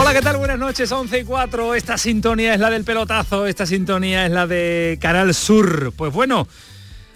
[0.00, 0.36] Hola, ¿qué tal?
[0.36, 1.74] Buenas noches, 11 y 4.
[1.74, 5.92] Esta sintonía es la del pelotazo, esta sintonía es la de Canal Sur.
[5.96, 6.46] Pues bueno,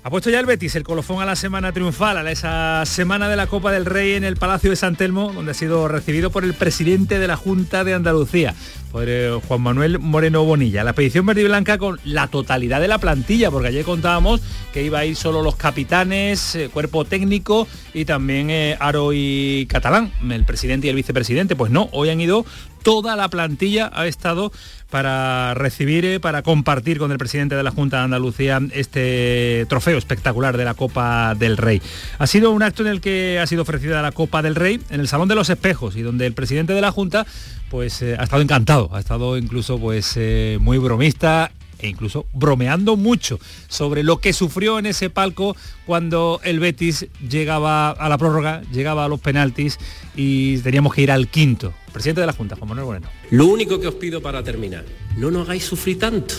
[0.04, 3.36] ha puesto ya el Betis el colofón a la semana triunfal, a esa semana de
[3.36, 6.42] la Copa del Rey en el Palacio de San Telmo, donde ha sido recibido por
[6.42, 8.52] el presidente de la Junta de Andalucía,
[8.90, 10.82] por eh, Juan Manuel Moreno Bonilla.
[10.82, 14.40] La expedición verde y blanca con la totalidad de la plantilla, porque ayer contábamos
[14.72, 19.66] que iba a ir solo los capitanes, eh, cuerpo técnico y también eh, Aro y
[19.68, 21.54] Catalán, el presidente y el vicepresidente.
[21.54, 22.44] Pues no, hoy han ido
[22.82, 24.52] toda la plantilla ha estado
[24.90, 29.96] para recibir, eh, para compartir con el presidente de la Junta de Andalucía este trofeo
[29.96, 31.80] espectacular de la Copa del Rey.
[32.18, 35.00] Ha sido un acto en el que ha sido ofrecida la Copa del Rey en
[35.00, 37.26] el Salón de los Espejos y donde el presidente de la Junta
[37.70, 41.50] pues eh, ha estado encantado, ha estado incluso pues eh, muy bromista
[41.82, 43.38] e incluso bromeando mucho
[43.68, 49.04] sobre lo que sufrió en ese palco cuando el Betis llegaba a la prórroga, llegaba
[49.04, 49.78] a los penaltis
[50.16, 51.74] y teníamos que ir al quinto.
[51.92, 53.08] Presidente de la Junta, Juan Manuel Moreno.
[53.30, 54.84] Lo único que os pido para terminar,
[55.18, 56.34] no nos hagáis sufrir tanto.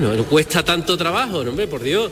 [0.00, 2.10] No, cuesta tanto trabajo, hombre, por Dios.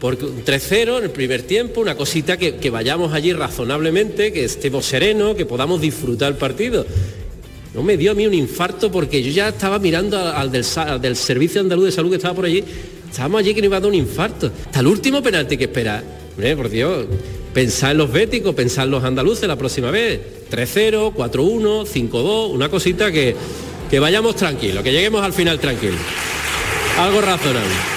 [0.00, 4.44] Porque un 3-0 en el primer tiempo, una cosita que, que vayamos allí razonablemente, que
[4.44, 6.84] estemos serenos, que podamos disfrutar el partido.
[7.74, 11.00] No me dio a mí un infarto porque yo ya estaba mirando al, del, al
[11.00, 12.62] del Servicio Andaluz de Salud que estaba por allí.
[13.10, 14.50] Estábamos allí que nos iba a dar un infarto.
[14.66, 16.04] Hasta el último penalti que esperar.
[16.34, 17.06] Hombre, por Dios,
[17.54, 20.20] pensar en los béticos, pensar en los andaluces la próxima vez.
[20.50, 23.34] 3-0, 4-1, 5-2, una cosita que,
[23.90, 26.00] que vayamos tranquilos, que lleguemos al final tranquilos.
[26.98, 27.91] Algo razonable.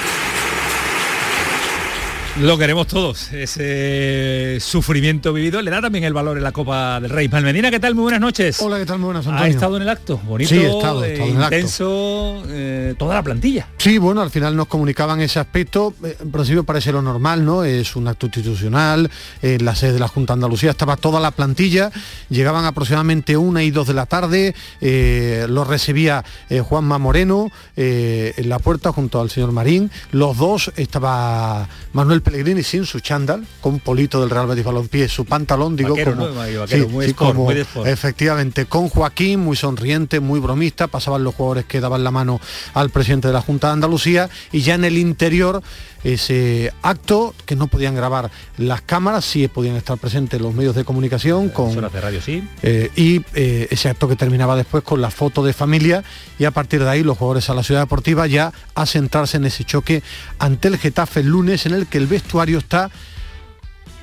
[2.41, 7.09] Lo queremos todos, ese sufrimiento vivido le da también el valor en la Copa del
[7.09, 7.29] Rey.
[7.29, 7.95] Malmedina, ¿qué tal?
[7.95, 8.59] Muy buenas noches.
[8.61, 8.99] Hola, ¿qué tal?
[8.99, 9.53] Muy buenas, ¿Ha Antonio.
[9.53, 10.17] estado en el acto?
[10.25, 11.55] Bonito, Sí, he estado, he eh, en el acto.
[11.55, 13.69] intenso, eh, toda la plantilla.
[13.77, 15.93] Sí, bueno, al final nos comunicaban ese aspecto.
[16.03, 17.63] Eh, En principio parece lo normal, ¿no?
[17.63, 19.09] Es un acto institucional.
[19.41, 21.89] En la sede de la Junta de Andalucía estaba toda la plantilla.
[22.29, 24.53] Llegaban aproximadamente una y dos de la tarde.
[24.81, 26.25] Eh, lo recibía
[26.67, 29.89] Juanma Moreno en la puerta junto al señor Marín.
[30.11, 35.23] Los dos estaba Manuel Pellegrini sin su chándal, con Polito del Real Betis Balompié, su
[35.23, 36.35] pantalón, digo, Vaquero, como, ¿no?
[36.35, 37.87] Vaquero, muy sport, muy de sport.
[37.87, 42.41] Efectivamente, con Joaquín, muy sonriente, muy bromista, pasaban los jugadores que daban la mano
[42.73, 45.61] al presidente de la Junta de Andalucía y ya en el interior
[46.05, 50.85] ese acto que no podían grabar las cámaras, sí podían estar presentes los medios de
[50.85, 52.47] comunicación con Horas de radio, sí.
[52.61, 56.03] eh, y eh, ese acto que terminaba después con la foto de familia
[56.37, 59.45] y a partir de ahí los jugadores a la ciudad deportiva ya a centrarse en
[59.45, 60.03] ese choque
[60.37, 62.91] ante el Getafe el lunes en el que el vestuario está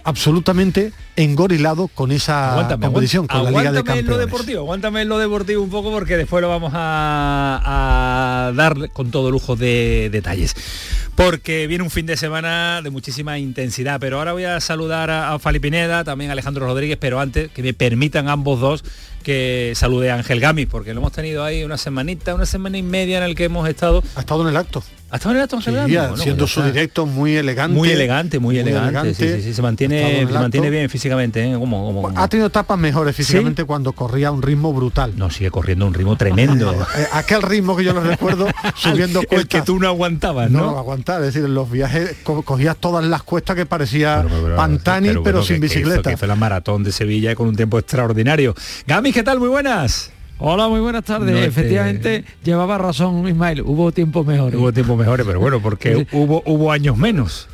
[0.05, 4.33] absolutamente engorilado con esa Aguántame, competición, aguántame, con la Liga de aguántame en lo Campeones.
[4.33, 9.11] deportivo, aguántame en lo deportivo un poco porque después lo vamos a, a dar con
[9.11, 10.55] todo lujo de detalles.
[11.15, 15.35] Porque viene un fin de semana de muchísima intensidad, pero ahora voy a saludar a,
[15.35, 18.85] a Fali Pineda, también a Alejandro Rodríguez, pero antes que me permitan ambos dos
[19.23, 22.83] que salude a Ángel Gami, porque lo hemos tenido ahí una semanita, una semana y
[22.83, 24.03] media en el que hemos estado.
[24.17, 24.83] Ha estado en el acto.
[25.13, 25.93] ¿Ha estado en el acto Ángel Sí, Gami?
[25.93, 27.75] ya, Bueno, siendo pues su directo muy elegante.
[27.77, 28.89] Muy elegante, muy, elegante.
[29.11, 29.15] elegante.
[29.15, 31.53] sí, sí, sí, se mantiene, en el se mantiene bien físicamente, ¿eh?
[31.53, 35.13] Como- como- como- Ha tenido etapas mejores físicamente cuando corría a un ritmo brutal.
[35.17, 36.73] No, sigue corriendo un ritmo tremendo.
[36.97, 39.49] Eh, aquel ritmo que yo lo recuerdo subiendo el cuestas.
[39.49, 40.71] que tú no aguantabas, no, ¿no?
[40.73, 44.25] lo aguantar, es decir, en los viajes co- cogías todas las cuestas que parecía
[44.57, 46.09] Pantani, pero, bueno, sin que- que hizo- bicicleta.
[46.11, 48.55] Que hizo la maratón de Sevilla con un tiempo extraordinario.
[48.87, 49.39] Gami, ¿qué tal?
[49.41, 50.11] Muy buenas.
[50.45, 51.31] Hola, muy buenas tardes.
[51.33, 54.59] No te- Efectivamente, llevaba razón Ismael, hubo tiempos mejores.
[54.59, 57.49] Hubo tiempos mejores, pero bueno, porque hubo, hubo años menos.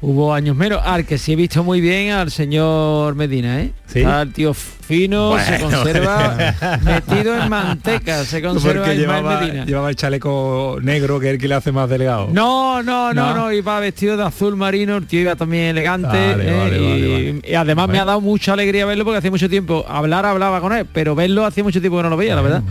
[0.00, 0.80] Hubo años menos.
[0.84, 3.70] Al que sí he visto muy bien al señor Medina, ¿eh?
[3.86, 4.00] ¿Sí?
[4.00, 4.52] El tío
[4.96, 5.76] fino, se Bueno.
[5.78, 6.36] conserva
[6.82, 9.64] metido en manteca, se conserva Porque llevaba, Medina.
[9.64, 12.28] llevaba el chaleco negro que es el que le hace más delgado.
[12.30, 13.34] No, no, no, ¿No?
[13.34, 16.58] no, iba vestido de azul marino, el tío iba también elegante Vale, ¿eh?
[16.58, 17.42] vale, y, vale, vale.
[17.50, 20.72] y además me ha dado mucha alegría verlo porque hacía mucho tiempo, hablar hablaba con
[20.74, 22.62] él, pero verlo hacía mucho tiempo que no lo veía, la verdad.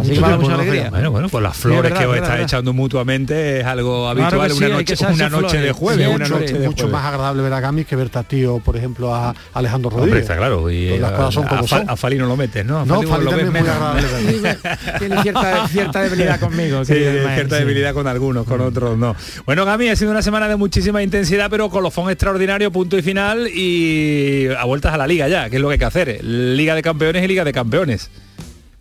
[0.00, 0.90] Así que me da mucha alegría.
[0.90, 3.64] Bueno, bueno, pues las flores es verdad, que os es estáis es echando mutuamente es
[3.66, 6.84] algo habitual, sí, una noche, una noche de jueves, Sí, una mucho- noche de mucho
[6.84, 6.92] jueves.
[6.92, 10.22] más agradable ver a Gamis que ver a tío, por ejemplo, a Alejandro Hombre, Rodríguez.
[10.22, 10.70] está claro.
[10.70, 11.90] Y las cosas son como son.
[11.90, 12.80] a Fali no lo metes, ¿no?
[12.80, 13.76] A No, Fali Fali lo ves también es muy menos.
[13.76, 14.98] agradable verlo.
[14.98, 16.84] Tiene cierta, cierta debilidad conmigo.
[16.84, 17.62] Sí, cierta sí.
[17.62, 19.14] debilidad con algunos, con otros no.
[19.46, 23.48] Bueno, Gami, ha sido una semana de muchísima intensidad, pero colofón extraordinario, punto y final,
[23.48, 26.24] y a vueltas a la liga ya, que es lo que hay que hacer.
[26.24, 28.10] Liga de campeones y Liga de campeones.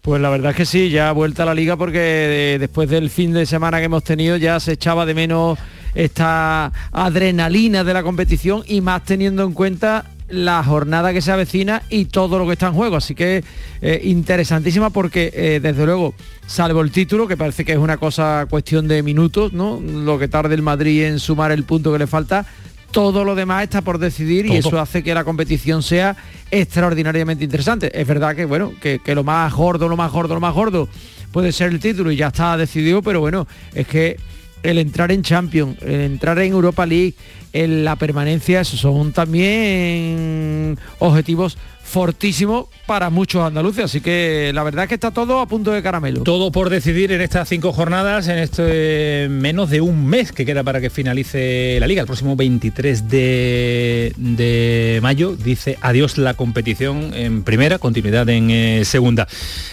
[0.02, 3.10] Pues la verdad es que sí, ya vuelta a la liga porque eh, después del
[3.10, 5.60] fin de semana que hemos tenido ya se echaba de menos
[5.96, 11.84] esta adrenalina de la competición y más teniendo en cuenta la jornada que se avecina
[11.90, 12.98] y todo lo que está en juego.
[12.98, 13.44] Así que
[13.82, 16.14] eh, interesantísima porque eh, desde luego,
[16.46, 19.80] salvo el título, que parece que es una cosa cuestión de minutos, ¿no?
[19.80, 22.46] Lo que tarde el Madrid en sumar el punto que le falta,
[22.92, 26.16] todo lo demás está por decidir y eso hace que la competición sea
[26.52, 28.00] extraordinariamente interesante.
[28.00, 30.88] Es verdad que bueno, que, que, lo más gordo, lo más gordo, lo más gordo
[31.32, 34.18] puede ser el título y ya está decidido, pero bueno, es que
[34.64, 37.14] el entrar en Champions, el entrar en Europa League,
[37.54, 41.58] en la permanencia, son también objetivos
[41.88, 43.86] fortísimo para muchos andaluces.
[43.86, 46.24] Así que la verdad es que está todo a punto de caramelo.
[46.24, 50.64] Todo por decidir en estas cinco jornadas, en este menos de un mes que queda
[50.64, 52.02] para que finalice la liga.
[52.02, 59.28] El próximo 23 de, mayo dice adiós la competición en primera, continuidad en eh, segunda.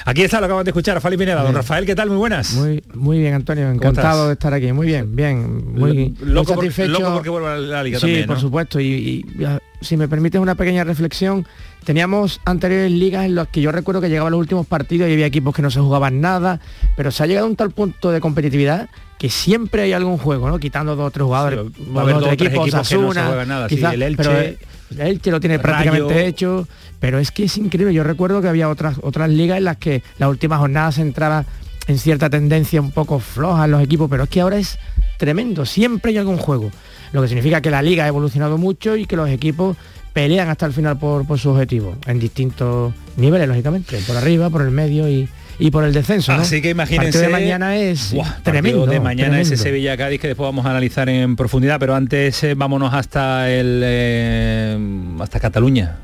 [0.04, 1.42] Aquí está, lo acaban de escuchar, Fali Pineda.
[1.42, 2.08] Don Rafael, ¿qué tal?
[2.08, 2.54] Muy buenas.
[2.54, 3.70] Muy, muy bien, Antonio.
[3.70, 4.72] Encantado de estar aquí.
[4.72, 5.74] Muy bien, bien.
[5.74, 6.92] Muy, loco, satisfecho.
[6.92, 8.80] loco porque vuelve a la liga sí, también, por supuesto.
[8.80, 9.24] y
[9.84, 11.46] si me permites una pequeña reflexión,
[11.84, 15.26] Teníamos anteriores ligas en las que yo recuerdo que llegaban los últimos partidos y había
[15.26, 16.58] equipos que no se jugaban nada,
[16.96, 18.88] pero se ha llegado a un tal punto de competitividad
[19.18, 20.58] que siempre hay algún juego, ¿no?
[20.58, 23.48] Quitando dos o tres jugadores, va a haber dos equipos, equipos que no se juegan
[23.48, 24.58] nada, el Elche, pero el
[24.98, 26.66] Elche lo tiene prácticamente hecho,
[27.00, 27.92] pero es que es increíble.
[27.92, 31.44] Yo recuerdo que había otras otras ligas en las que las últimas jornadas se entraba
[31.86, 34.78] en cierta tendencia un poco floja en los equipos, pero es que ahora es
[35.18, 36.70] tremendo, siempre hay algún juego,
[37.14, 39.76] lo que significa que la liga ha evolucionado mucho y que los equipos
[40.12, 44.72] pelean hasta el final por, su objetivo, en distintos niveles, lógicamente, por arriba, por el
[44.72, 45.28] medio y,
[45.70, 46.32] por el descenso.
[46.32, 47.20] Así que imagínense.
[47.20, 48.12] de mañana es
[48.42, 48.86] tremendo.
[48.86, 52.54] De mañana ese Sevilla Cádiz que después vamos a analizar en profundidad, pero antes eh,
[52.54, 54.78] vámonos hasta el eh,
[55.20, 55.98] hasta Cataluña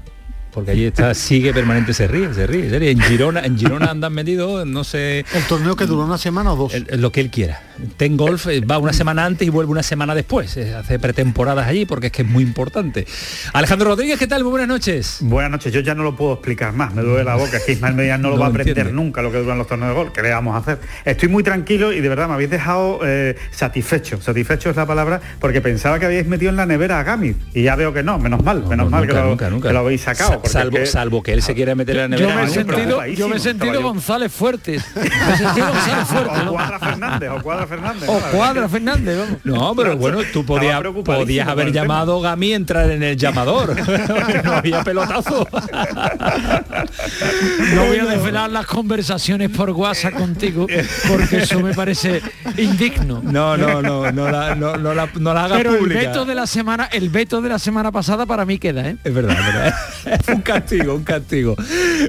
[0.53, 2.91] porque allí está, sigue permanente, se ríe, se ríe, se ríe.
[2.91, 5.25] En Girona, en Girona andan metidos, no sé.
[5.35, 6.73] ¿El torneo que duró una semana o dos?
[6.93, 7.62] lo que él quiera.
[7.97, 10.56] Ten Golf eh, va una semana antes y vuelve una semana después.
[10.56, 13.06] Eh, hace pretemporadas allí porque es que es muy importante.
[13.53, 14.43] Alejandro Rodríguez, ¿qué tal?
[14.43, 15.19] Muy buenas noches.
[15.21, 17.73] Buenas noches, yo ya no lo puedo explicar más, me duele la boca, es que
[17.73, 20.23] Ismael no, lo va a aprender nunca lo que duran los torneos de golf, ¿qué
[20.23, 20.81] le vamos a hacer?
[21.05, 25.21] Estoy muy tranquilo y de verdad me habéis dejado eh, satisfecho, satisfecho es la palabra,
[25.41, 28.19] porque pensaba que habíais metido en la nevera a Gami y ya veo que no,
[28.19, 29.12] menos mal, menos mal que,
[29.73, 30.43] lo, habéis sacado.
[30.44, 32.31] salvo, salvo que él se quiera meter en la nevera.
[32.31, 34.85] Yo me he sentido, yo me he sentido González Fuertes.
[34.94, 36.43] Me he sentido González Fuertes.
[36.47, 38.09] O Cuadra Fernández, o Cuadra Fernández.
[38.09, 39.39] O Cuadra Fernández, vamos.
[39.45, 43.77] No, pero bueno, tú podías, podías haber llamado a Gami entrar en el llamador.
[44.45, 45.47] no había pelotazo.
[47.75, 50.67] no voy a desvelar las conversaciones por WhatsApp contigo,
[51.09, 52.21] porque eso me parece
[52.57, 53.21] indigno.
[53.23, 56.01] No, no, no, no la, no, no la, no la hagas Pero pública.
[56.01, 58.97] el veto de la semana, el veto de la semana pasada para mí queda, ¿eh?
[59.05, 59.75] Es verdad, es verdad.
[60.35, 61.57] un castigo, un castigo.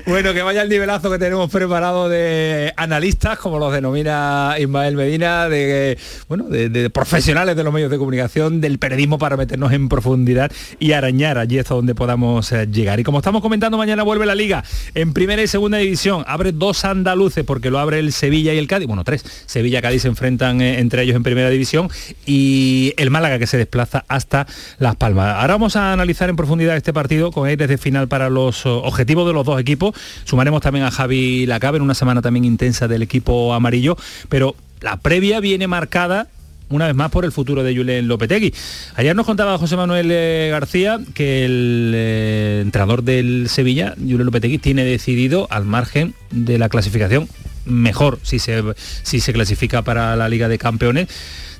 [0.07, 5.47] Bueno, que vaya el nivelazo que tenemos preparado de analistas, como los denomina Ismael Medina,
[5.51, 10.51] de bueno, de, profesionales de los medios de comunicación, del periodismo para meternos en profundidad
[10.79, 12.99] y arañar allí hasta donde podamos eh, llegar.
[12.99, 14.63] Y como estamos comentando, mañana vuelve la liga
[14.95, 16.23] en primera y segunda división.
[16.27, 18.87] Abre dos andaluces porque lo abre el Sevilla y el Cádiz.
[18.87, 19.23] Bueno, tres.
[19.45, 21.89] Sevilla y Cádiz se enfrentan eh, entre ellos en primera división
[22.25, 24.47] y el Málaga que se desplaza hasta
[24.79, 25.35] Las Palmas.
[25.35, 29.27] Ahora vamos a analizar en profundidad este partido con aires de final para los objetivos
[29.27, 29.95] de los dos equipos.
[30.23, 33.97] Sumaremos también a Javi Lacabe en una semana también intensa del equipo amarillo,
[34.29, 36.27] pero la previa viene marcada
[36.71, 38.53] una vez más por el futuro de Julen Lopetegui.
[38.95, 44.57] Ayer nos contaba José Manuel eh, García que el eh, entrenador del Sevilla, Julen Lopetegui,
[44.57, 47.27] tiene decidido al margen de la clasificación
[47.65, 48.63] mejor si se,
[49.03, 51.09] si se clasifica para la Liga de Campeones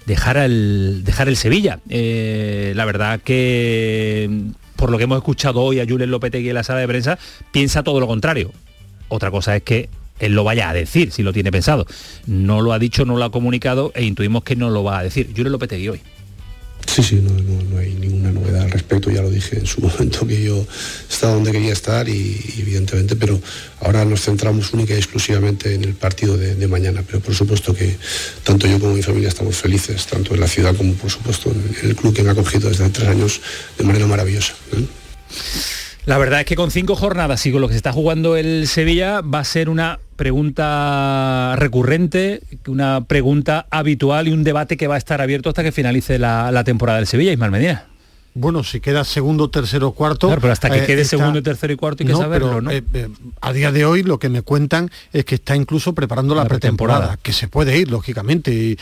[0.05, 1.79] dejar el, dejar el Sevilla.
[1.89, 4.29] Eh, la verdad que
[4.75, 7.19] por lo que hemos escuchado hoy a Julen Lopetegui en la sala de prensa,
[7.51, 8.51] piensa todo lo contrario.
[9.09, 9.89] Otra cosa es que
[10.21, 11.85] él lo vaya a decir si lo tiene pensado.
[12.25, 15.03] No lo ha dicho, no lo ha comunicado e intuimos que no lo va a
[15.03, 15.33] decir.
[15.35, 16.01] Julen Lopetegui hoy.
[16.87, 20.43] Sí, sí, no, hay ninguna novedad al respecto, ya lo dije en su momento que
[20.43, 20.65] yo
[21.09, 23.39] estaba donde quería estar y, evidentemente, pero
[23.79, 27.95] ahora nos centramos única y exclusivamente en el partido de, mañana, pero por supuesto que
[28.43, 31.89] tanto yo como mi familia estamos felices, tanto en la ciudad como por supuesto en
[31.89, 33.41] el club que me ha acogido desde hace tres años
[33.77, 34.53] de manera maravillosa.
[34.73, 34.85] ¿eh?
[36.05, 38.67] La verdad es que con cinco jornadas y con lo que se está jugando el
[38.67, 44.95] Sevilla va a ser una pregunta recurrente, una pregunta habitual y un debate que va
[44.95, 47.85] a estar abierto hasta que finalice la, temporada del Sevilla, Ismael Medina.
[48.33, 50.27] Bueno, si queda segundo, tercero, cuarto.
[50.27, 52.71] Claro, pero hasta que eh, quede segundo, tercero y cuarto hay que saberlo, ¿no?
[52.71, 53.09] Eh, eh,
[53.41, 57.17] a día de hoy lo que me cuentan es que está incluso preparando la, pretemporada,
[57.21, 58.53] que se puede ir, lógicamente.
[58.53, 58.77] Y,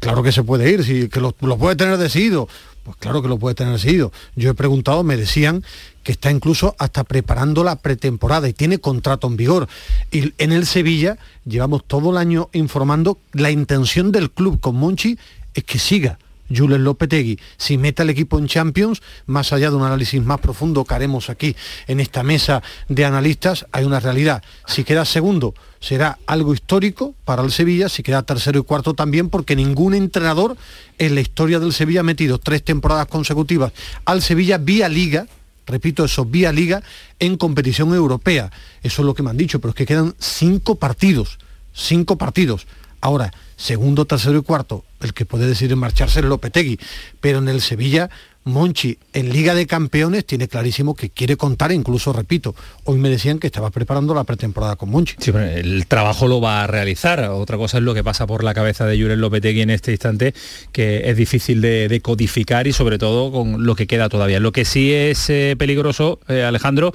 [0.00, 2.48] claro que se puede ir, si, que lo, lo puede tener decidido.
[2.82, 4.12] Pues claro que lo puede tener seguido.
[4.36, 5.64] Yo he preguntado, me decían
[6.04, 9.68] que está incluso hasta preparando la pretemporada y tiene contrato en vigor.
[10.12, 15.18] Y en el Sevilla llevamos todo el año informando la intención del club con Monchi
[15.54, 16.18] es que siga
[16.54, 20.84] Jules Lopetegui, si mete al equipo en Champions, más allá de un análisis más profundo
[20.84, 21.56] que haremos aquí
[21.86, 24.42] en esta mesa de analistas, hay una realidad.
[24.66, 29.30] Si queda segundo, será algo histórico para el Sevilla, si queda tercero y cuarto también,
[29.30, 30.56] porque ningún entrenador
[30.98, 33.72] en la historia del Sevilla ha metido tres temporadas consecutivas
[34.04, 35.26] al Sevilla vía liga,
[35.66, 36.82] repito eso, vía liga,
[37.18, 38.50] en competición europea.
[38.82, 41.38] Eso es lo que me han dicho, pero es que quedan cinco partidos,
[41.72, 42.66] cinco partidos.
[43.00, 46.78] Ahora, segundo, tercero y cuarto, el que puede decidir marcharse es Lopetegui,
[47.20, 48.08] pero en el Sevilla
[48.44, 53.38] Monchi en Liga de Campeones tiene clarísimo que quiere contar, incluso repito, hoy me decían
[53.38, 55.16] que estaba preparando la pretemporada con Monchi.
[55.18, 57.24] Sí, el trabajo lo va a realizar.
[57.30, 60.34] Otra cosa es lo que pasa por la cabeza de Jurel Lopetegui en este instante,
[60.72, 64.40] que es difícil de, codificar y sobre todo con lo que queda todavía.
[64.40, 66.92] Lo que sí es eh, peligroso, eh, Alejandro,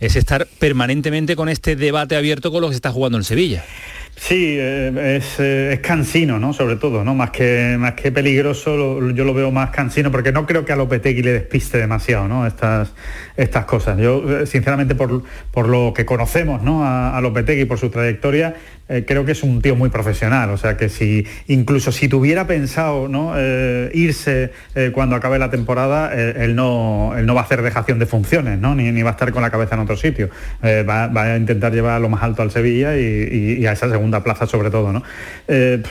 [0.00, 3.64] es estar permanentemente con este debate abierto con lo que se está jugando en Sevilla.
[4.20, 4.92] Sí, eh,
[5.38, 6.52] eh, es, cansino, ¿no?
[6.52, 7.14] Sobre todo, ¿no?
[7.14, 10.76] Más que, más que peligroso, yo lo veo más cansino porque no creo que a
[10.76, 12.44] Lopetegui le despiste demasiado, ¿no?
[12.44, 12.92] Estas,
[13.36, 13.96] estas cosas.
[13.96, 15.22] Yo, eh, sinceramente, por,
[15.52, 16.84] por lo que conocemos, ¿no?
[16.84, 18.56] A, a Lopetegui, por su trayectoria,
[18.88, 22.46] eh, creo que es un tío muy profesional, o sea que si incluso si tuviera
[22.46, 23.08] pensado.
[23.36, 27.98] Eh, irse eh, cuando acabe la temporada, él, no, él no va a hacer dejación
[27.98, 28.74] de funciones, ¿no?
[28.74, 30.30] ni, va a estar con la cabeza en otro sitio.
[30.62, 34.70] Va, a intentar llevar lo más alto al Sevilla y, a esa segunda plaza sobre
[34.70, 34.92] todo.
[34.92, 35.02] ¿no?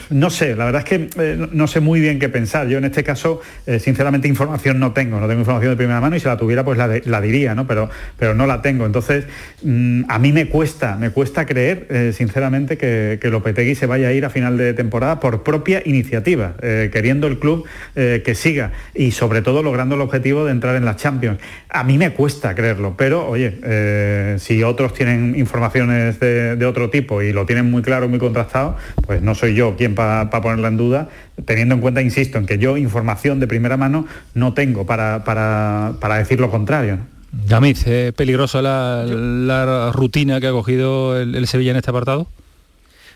[0.09, 2.67] no sé, la verdad es que no sé muy bien qué pensar.
[2.67, 3.41] Yo en este caso,
[3.79, 6.77] sinceramente, información no tengo, no tengo información de primera mano y si la tuviera, pues
[6.77, 7.67] la, diría, ¿no?
[7.67, 8.85] Pero, pero no la tengo.
[8.85, 9.25] Entonces,
[9.63, 12.86] mm, a mí me cuesta, me cuesta creer, sinceramente, que
[13.19, 17.27] que, Lopetegui se vaya a ir a final de temporada por propia iniciativa, eh, queriendo
[17.27, 17.65] el club
[17.95, 21.39] eh, que siga y sobre todo logrando el objetivo de entrar en las Champions.
[21.69, 27.21] A mí me cuesta creerlo, pero oye, eh, si otros tienen informaciones de, otro tipo
[27.21, 28.75] y lo tienen muy claro, muy contrastado,
[29.05, 31.09] pues no soy yo quien para ponerla en duda,
[31.45, 36.17] teniendo en cuenta, insisto, en que yo información de primera mano no tengo para, para,
[36.17, 36.97] decir lo contrario.
[37.47, 42.27] Yamid, ¿es peligrosa la, rutina que ha cogido el Sevilla en este apartado?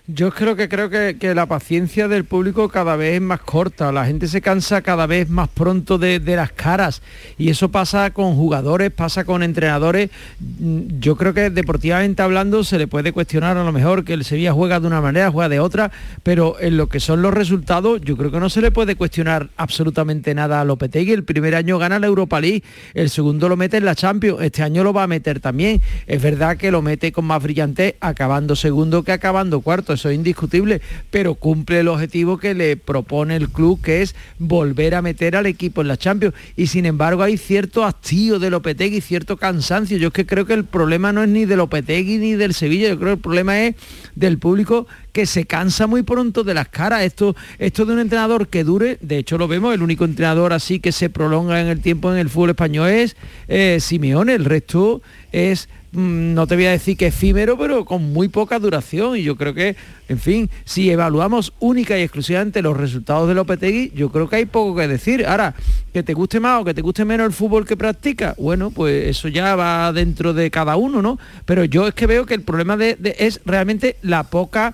[0.08, 4.06] Yo creo que creo que, la paciencia del público cada vez es más corta, la
[4.06, 7.04] gente se cansa cada vez más pronto de, las caras
[7.38, 10.10] y eso pasa con jugadores, pasa con entrenadores.
[10.40, 14.26] Mm, yo creo que deportivamente hablando se le puede cuestionar a lo mejor que el
[14.26, 15.92] Sevilla juega de una manera, juega de otra,
[16.24, 19.50] pero en lo que son los resultados yo creo que no se le puede cuestionar
[19.56, 21.12] absolutamente nada a Lopetegui.
[21.12, 22.64] El primer año gana la Europa League,
[22.96, 25.80] el segundo lo mete en la Champions, este año lo va a meter también.
[26.08, 30.16] Es verdad que lo mete con más brillante acabando segundo que acabando cuarto eso es
[30.16, 35.36] indiscutible, pero cumple el objetivo que le propone el club, que es volver a meter
[35.36, 36.36] al equipo en la Champions.
[36.56, 39.98] Y sin embargo hay cierto hastío de Lopetegui, cierto cansancio.
[39.98, 42.90] Yo es que creo que el problema no es ni de Lopetegui ni del Sevilla,
[42.90, 43.76] yo creo que el problema es
[44.16, 47.04] del público que se cansa muy pronto de las caras.
[47.04, 50.80] Esto, esto de un entrenador que dure, de hecho lo vemos, el único entrenador así
[50.80, 53.16] que se prolonga en el tiempo en el fútbol español es
[53.48, 58.30] eh, Simeone, el resto es no te voy a decir que efímero, pero con muy
[58.30, 59.18] poca duración.
[59.18, 59.76] Y yo creo que,
[60.08, 64.46] en fin, si evaluamos única y exclusivamente los resultados de Lopetegui, yo creo que hay
[64.46, 65.26] poco que decir.
[65.26, 65.54] Ahora,
[65.94, 69.08] que te guste más o que te guste menos el fútbol que practica, bueno, pues
[69.08, 71.20] eso ya va dentro de cada uno, ¿no?
[71.46, 74.74] Pero yo es que veo que el problema de, es realmente la poca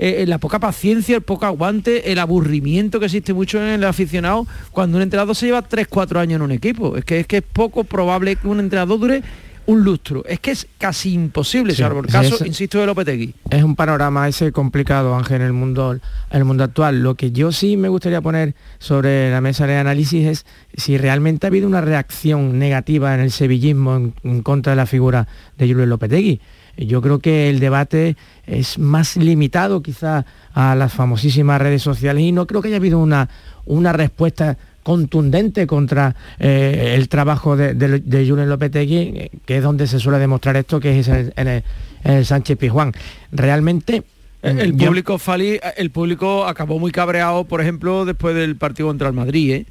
[0.00, 4.46] eh, la poca paciencia, el poco aguante, el aburrimiento que existe mucho en el aficionado
[4.70, 6.96] cuando un entrenador se lleva 3-4 años en un equipo.
[6.96, 9.22] Es que es que es poco probable que un entrenador dure
[9.68, 10.24] un lustro.
[10.24, 13.34] Es que es casi imposible, salvo el caso, insisto, de Lopetegui.
[13.50, 17.02] Es un panorama ese complicado, Ángel, en el mundo, en el mundo actual.
[17.02, 21.46] Lo que yo sí me gustaría poner sobre la mesa de análisis es si realmente
[21.46, 25.84] ha habido una reacción negativa en el sevillismo en, contra de la figura de Julio
[25.84, 26.40] Lopetegui.
[26.78, 32.32] Yo creo que el debate es más limitado quizá a las famosísimas redes sociales y
[32.32, 33.28] no creo que haya habido una,
[33.66, 34.56] una respuesta
[34.88, 40.56] contundente contra eh, el trabajo de, de, Julen Lopetegui, que es donde se suele demostrar
[40.56, 41.62] esto, que es en
[42.04, 42.92] el, Sánchez Pizjuán.
[43.30, 44.02] Realmente
[44.40, 49.14] el público Fali, el público acabó muy cabreado, por ejemplo, después del partido contra el
[49.14, 49.66] Madrid, ¿eh?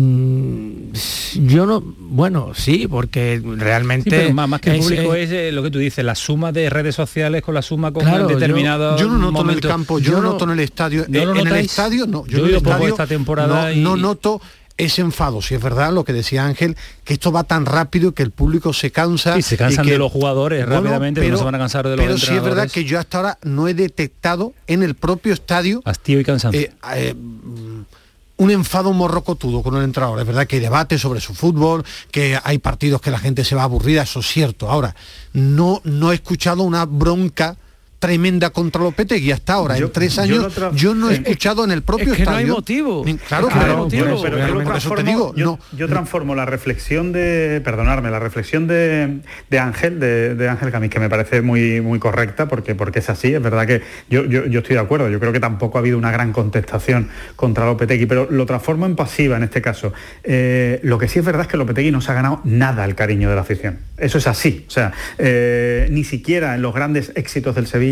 [0.00, 0.92] Mm,
[1.48, 4.32] yo no, bueno, sí, porque realmente...
[4.32, 7.42] más, que el público es, eh, lo que tú dices, la suma de redes sociales
[7.42, 10.44] con la suma con claro, determinado Yo, no noto en el campo, yo, no noto
[10.44, 11.04] en el estadio.
[11.04, 14.40] en, el estadio no, yo, en el estadio, esta temporada no, noto
[14.76, 18.22] ese enfado, si es verdad lo que decía Ángel, que esto va tan rápido que
[18.22, 19.36] el público se cansa.
[19.36, 22.06] Y se cansan de los jugadores rápidamente, pero, no se van a cansar de los
[22.06, 25.82] Pero sí es verdad que yo hasta ahora no he detectado en el propio estadio...
[25.84, 26.60] Hastío y cansancio.
[26.60, 27.14] Eh, eh,
[28.38, 30.18] un enfado morrocotudo con el entrenador.
[30.20, 33.54] Es verdad que hay debate sobre su fútbol, que hay partidos que la gente se
[33.54, 34.70] va aburrida, eso es cierto.
[34.70, 34.94] Ahora,
[35.32, 37.56] no, no he escuchado una bronca
[37.98, 42.12] tremenda contra Lopetegui hasta ahora en tres años yo, no he escuchado en el propio
[42.12, 43.04] es estadio no hay motivo.
[43.26, 48.18] claro, claro pero, pero, eso te digo yo, yo, transformo la reflexión de perdonarme la
[48.18, 52.74] reflexión de, de Ángel de, de, Ángel Camis que me parece muy muy correcta porque
[52.74, 53.34] porque es así.
[53.34, 55.08] Es verdad que yo, yo, estoy de acuerdo.
[55.08, 58.96] Yo creo que tampoco ha habido una gran contestación contra Lopetegui pero lo transformo en
[58.96, 59.92] pasiva en este caso.
[60.24, 62.94] Eh, lo que sí es verdad es que Lopetegui no se ha ganado nada el
[62.94, 63.78] cariño de la afición.
[63.96, 64.64] Eso es así.
[64.68, 67.87] O sea eh, ni siquiera en los grandes éxitos del Sevilla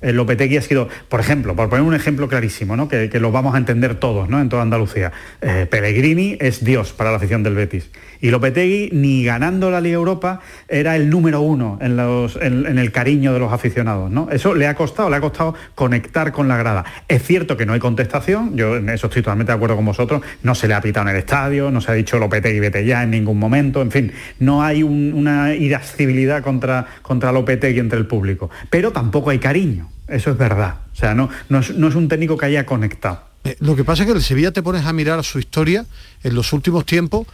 [0.00, 2.88] el Lopetegui ha sido, por ejemplo, por poner un ejemplo clarísimo, ¿no?
[2.88, 4.40] que, lo vamos a entender todos ¿no?
[4.40, 7.90] en toda Andalucía, eh, Pellegrini es Dios para la afición del Betis.
[8.22, 13.40] Y Lopetegui, ni ganando la Liga Europa, era el número uno en, el cariño de
[13.40, 14.12] los aficionados.
[14.12, 14.28] ¿no?
[14.30, 16.84] Eso le ha costado, le ha costado conectar con la grada.
[17.08, 20.22] Es cierto que no hay contestación, yo en eso estoy totalmente de acuerdo con vosotros,
[20.44, 23.02] no se le ha pitado en el estadio, no se ha dicho Lopetegui vete ya
[23.02, 28.50] en ningún momento, en fin, no hay una irascibilidad contra, contra Lopetegui entre el público.
[28.70, 30.76] Pero tampoco hay cariño, eso es verdad.
[30.92, 33.24] O sea, no, no, es, un técnico que haya conectado.
[33.42, 35.86] Eh, lo que pasa es que el Sevilla te pones a mirar su historia
[36.22, 37.26] en los últimos tiempos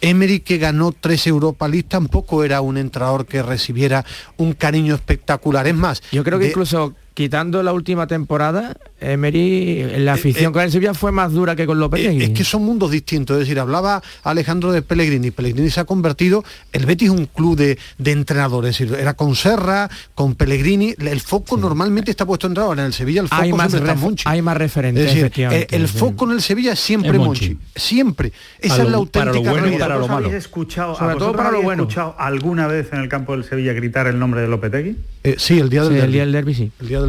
[0.00, 4.04] Emery, que ganó tres Europa League, tampoco era un entrenador que recibiera
[4.36, 5.66] un cariño espectacular.
[5.66, 8.76] Es más, yo creo que incluso quitando la última temporada,
[9.12, 12.24] Emery, la eh, afición eh, con el Sevilla fue más dura que con Lopetegui.
[12.24, 16.44] es que son mundos distintos, es decir, hablaba Alejandro de Pellegrini, Pellegrini se ha convertido,
[16.72, 21.20] el Betis es un club de, entrenadores, es decir, era con Serra, con Pellegrini, el
[21.20, 24.00] foco normalmente está puesto en entrenador, en el Sevilla el foco hay más siempre está
[24.00, 24.24] Monchi.
[24.26, 25.32] Hay más referentes,
[25.70, 27.58] el, foco en el Sevilla es siempre Monchi.
[27.74, 28.32] siempre.
[28.60, 29.78] Esa es la auténtica realidad.
[29.78, 30.28] Para lo malo.
[30.30, 31.82] Escuchado, Sobre todo para lo bueno.
[31.82, 34.96] escuchado alguna vez en el campo del Sevilla gritar el nombre de Lopetegui?
[35.22, 36.70] Eh, sí, el día del el día del derby sí.
[36.80, 37.00] El día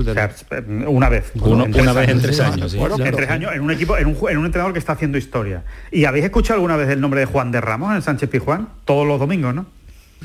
[0.88, 1.32] una vez.
[1.36, 2.74] una vez en tres años.
[2.74, 5.64] en tres años, en un equipo, en un, en un entrenador que está haciendo historia.
[5.92, 8.70] ¿Y habéis escuchado alguna vez el nombre de Juan de Ramos en el Sánchez Pizjuán?
[8.86, 9.66] Todos los domingos, ¿no?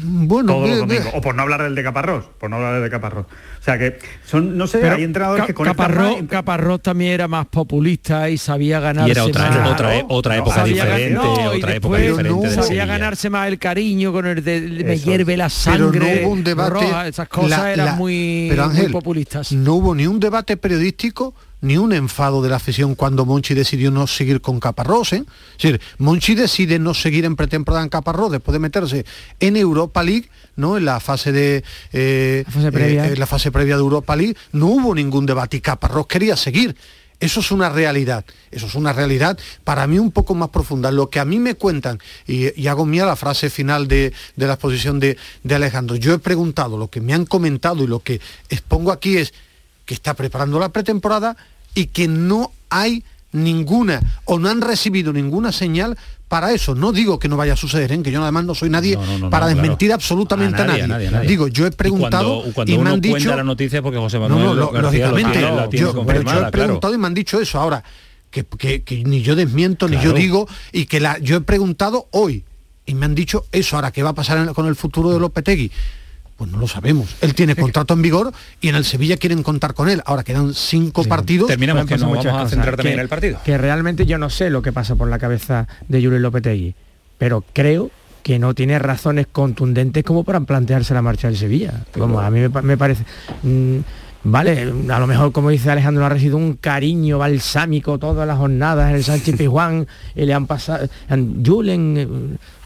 [0.03, 1.13] Bueno, todos los domingos.
[1.15, 3.27] O por no hablar del de Caparrós, por no hablar del de Caparrós.
[3.27, 7.47] O sea que son, no sé, hay entrenadores que conectan Caparrós, Caparrós también era más
[7.47, 12.51] populista y sabía ganarse y era otra, más, otra, otra época diferente, otra época diferente.
[12.51, 16.01] sabía ganarse más el cariño con el de, me hierve la sangre.
[16.01, 17.09] Pero no hubo un debate.
[17.09, 19.53] esas cosas eran muy, muy populistas.
[19.53, 23.91] No hubo ni un debate periodístico ni un enfado de la afición cuando Monchi decidió
[23.91, 25.13] no seguir con Caparrós.
[25.13, 25.25] ¿eh?
[25.59, 29.05] Es decir, Monchi decide no seguir en pretemporada en Caparrós después de meterse
[29.41, 30.77] en Europa League, ¿no?
[30.77, 33.09] En la fase de eh, la, fase previa.
[33.09, 36.77] Eh, la fase previa de Europa League, no hubo ningún debate y Caparrós quería seguir.
[37.21, 40.91] Eso es una realidad, eso es una realidad para mí un poco más profunda.
[40.91, 44.99] Lo que a mí me cuentan, y, hago mía la frase final de, la exposición
[44.99, 48.91] de, de Alejandro, yo he preguntado, lo que me han comentado y lo que expongo
[48.91, 49.35] aquí es,
[49.91, 51.37] que está preparando la pretemporada
[51.75, 55.97] y que no hay ninguna o no han recibido ninguna señal
[56.29, 56.75] para eso.
[56.75, 58.03] No digo que no vaya a suceder, ¿eh?
[58.03, 58.97] que yo además no soy nadie
[59.31, 63.83] para desmentir absolutamente a nadie, Digo, yo he preguntado y, me han dicho la noticia
[63.83, 65.41] porque José Manuel lógicamente,
[65.73, 67.59] yo, he preguntado y me han dicho eso.
[67.59, 67.83] Ahora
[68.31, 72.45] que, ni yo desmiento ni yo digo y que la, yo he preguntado hoy
[72.87, 73.77] y me han dicho eso.
[73.77, 75.71] Ahora qué va a pasar con el futuro de Lopetegui
[76.41, 77.17] pues no lo sabemos.
[77.21, 80.01] Él tiene contrato en vigor y en el Sevilla quieren contar con él.
[80.07, 81.49] Ahora quedan cinco partidos.
[81.49, 83.41] Terminamos que nos vamos a centrar también en el partido.
[83.45, 86.75] Que realmente yo no sé lo que pasa por la cabeza de Julio Lopetegui,
[87.19, 87.91] pero creo
[88.23, 91.85] que no tiene razones contundentes como para plantearse la marcha del Sevilla.
[91.93, 93.05] Como a mí me, parece...
[93.43, 93.81] Mm,
[94.25, 98.89] vale, a lo mejor como dice Alejandro, ha recibido un cariño balsámico todas las jornadas
[98.89, 100.89] en el Sánchez Pizjuán y le han pasado...
[101.45, 102.09] Julen eh,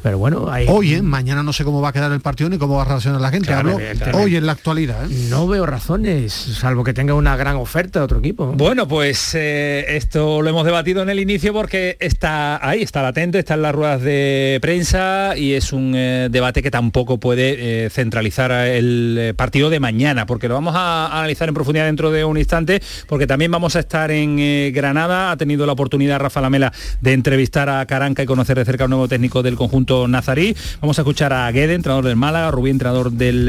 [0.04, 1.00] pero bueno, Hoy, ¿eh?
[1.00, 3.30] mañana no sé cómo va a quedar el partido ni cómo va a reaccionar la
[3.30, 3.54] gente.
[3.54, 3.78] Hablo
[4.12, 5.10] hoy en la actualidad.
[5.10, 5.28] ¿eh?
[5.30, 8.52] No veo razones, salvo que tenga una gran oferta de otro equipo.
[8.54, 13.38] Bueno, pues eh, esto lo hemos debatido en el inicio porque está ahí, está latente,
[13.38, 19.32] está en las ruedas de prensa y es un debate que tampoco puede centralizar el
[19.38, 23.26] partido de mañana, porque lo vamos a analizar en profundidad dentro de un instante, porque
[23.26, 24.36] también vamos a estar en
[24.74, 25.30] Granada.
[25.30, 28.90] Ha tenido la oportunidad Rafa Lamela de entrevistar a Caranca y conocer de cerca al
[28.90, 30.56] nuevo técnico del conjunto Nazarí.
[30.80, 33.46] Vamos a escuchar a Guede, entrenador del Málaga, Rubí, entrenador del,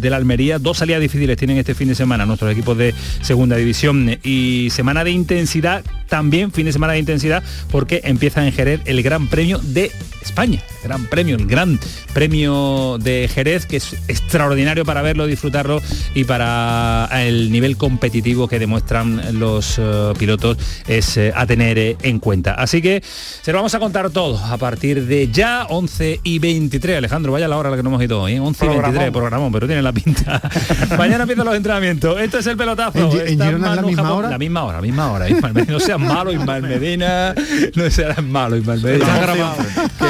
[0.00, 0.58] del Almería.
[0.58, 5.04] Dos salidas difíciles tienen este fin de semana nuestros equipos de segunda división y semana
[5.04, 9.58] de intensidad, también fin de semana de intensidad, porque empieza en Jerez el Gran Premio
[9.58, 10.62] de España.
[10.82, 11.78] Gran Premio, el Gran
[12.12, 15.80] Premio de Jerez, que es extraordinario para verlo, disfrutarlo
[16.14, 20.56] y para el nivel competitivo que demuestran los eh, pilotos
[20.86, 22.54] es eh, a tener eh, en cuenta.
[22.54, 26.98] Así que se lo vamos a contar todo a partir de ya, 11 y 23.
[26.98, 29.52] Alejandro, vaya la hora a la que nos hemos ido hoy, 11 y 23, programón,
[29.52, 30.40] pero tiene la pinta.
[30.98, 32.20] Mañana empiezan los entrenamientos.
[32.20, 33.10] Esto es el pelotazo.
[33.24, 34.30] ¿En, la misma hora?
[34.30, 35.26] La misma hora, misma hora.
[35.68, 37.34] no seas malo, Ismael Medina.
[37.74, 39.06] No seas malo, Ismael Medina.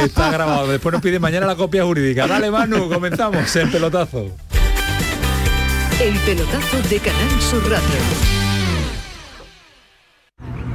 [0.04, 0.30] Está grabado.
[0.30, 0.68] Que está grabado.
[0.68, 2.26] Después nos pide mañana la copia jurídica.
[2.26, 4.30] Dale, Manu, comenzamos el pelotazo.
[6.00, 8.42] El pelotazo de Canal Sur Radio.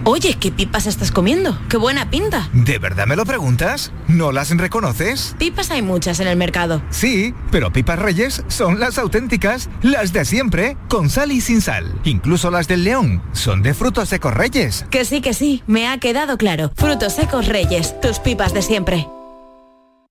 [0.10, 1.60] Oye, ¿qué pipas estás comiendo?
[1.68, 2.50] ¡Qué buena pinta!
[2.54, 3.92] ¿De verdad me lo preguntas?
[4.08, 5.36] ¿No las reconoces?
[5.38, 6.82] Pipas hay muchas en el mercado.
[6.92, 11.94] Sí, pero pipas reyes son las auténticas, las de siempre, con sal y sin sal.
[12.06, 14.86] Incluso las del león son de frutos secos reyes.
[14.90, 16.72] Que sí, que sí, me ha quedado claro.
[16.78, 19.08] Frutos secos reyes, tus pipas de siempre.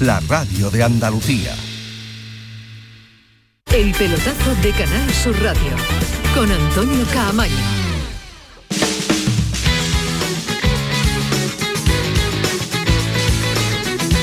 [0.00, 1.54] la radio de Andalucía.
[3.72, 5.76] El pelotazo de Canal Sur Radio
[6.34, 7.84] con Antonio Caamaño.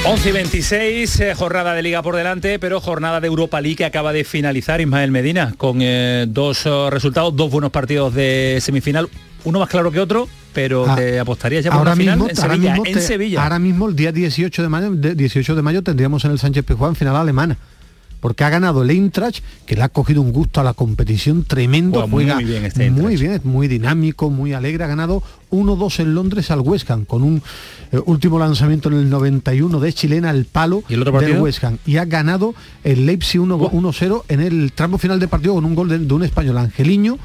[0.03, 3.85] ...11 y 26, eh, jornada de Liga por delante, pero jornada de Europa League que
[3.85, 9.09] acaba de finalizar Ismael Medina, con eh, dos eh, resultados, dos buenos partidos de semifinal,
[9.43, 12.75] uno más claro que otro, pero ah, te apostarías ya por ahora final en Sevilla,
[12.85, 13.43] en Sevilla.
[13.43, 16.95] Ahora mismo, el día 18 de mayo, 18 de mayo tendríamos en el Sánchez Pizjuán
[16.95, 17.57] final alemana
[18.21, 22.07] porque ha ganado el Eintracht, que le ha cogido un gusto a la competición tremendo,
[22.07, 26.51] muy bien este muy bien, es muy dinámico, muy alegre, ha ganado 1-2 en Londres
[26.51, 27.41] al West Ham, con un
[27.91, 31.63] eh, último lanzamiento en el 91 de chilena al palo ¿Y el otro del West
[31.63, 35.73] Ham, y ha ganado el Leipzig 1-0 en el tramo final de partido con un
[35.73, 37.17] gol de, de un español, Angeliño,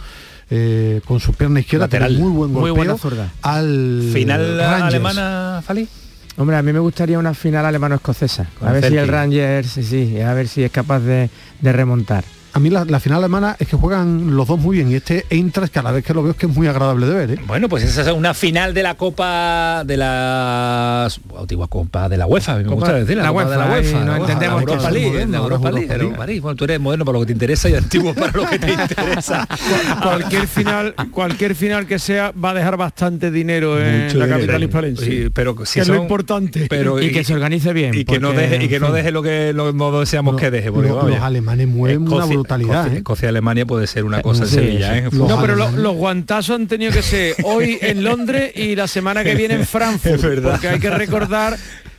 [0.50, 2.12] eh, con su pierna izquierda, Lateral.
[2.18, 3.32] muy buen golpeo, muy buena zurda.
[3.42, 5.88] al final alemana, Fali.
[6.38, 8.46] Hombre, a mí me gustaría una final alemano-escocesa.
[8.60, 11.30] A ver si el Rangers, sí, sí, a ver si es capaz de,
[11.60, 12.24] de remontar
[12.56, 15.74] a mí la, final alemana es que juegan los dos muy bien y este Eintracht
[15.74, 17.30] cada vez que lo veo es que es muy agradable de ver.
[17.32, 17.38] ¿eh?
[17.46, 21.06] Bueno, pues esa es una final de la Copa de la
[21.38, 24.64] antigua Copa de la UEFA, me gusta decir, la, UEFA, de la UEFA, no entendemos
[24.64, 25.70] la Europa League, la Europa
[26.26, 28.58] League, Bueno, tú eres moderno para lo que te interesa y antiguo para lo que
[28.58, 29.46] te interesa.
[30.02, 35.04] cualquier final, cualquier final que sea va a dejar bastante dinero en la capital hispalense.
[35.04, 36.68] Sí, pero si es lo importante.
[36.70, 37.92] Pero, y, que se organice bien.
[37.92, 40.70] Y que no deje y que no deje lo que no deseamos que deje.
[40.70, 42.96] los, alemanes mueven una ¿eh?
[42.98, 44.98] Escocia-Alemania puede ser una cosa en Sevilla.
[44.98, 45.08] ¿eh?
[45.12, 49.34] No, pero los guantazos han tenido que ser hoy en Londres y la semana que
[49.34, 50.42] viene en Frankfurt.
[50.42, 51.56] Porque hay que recordar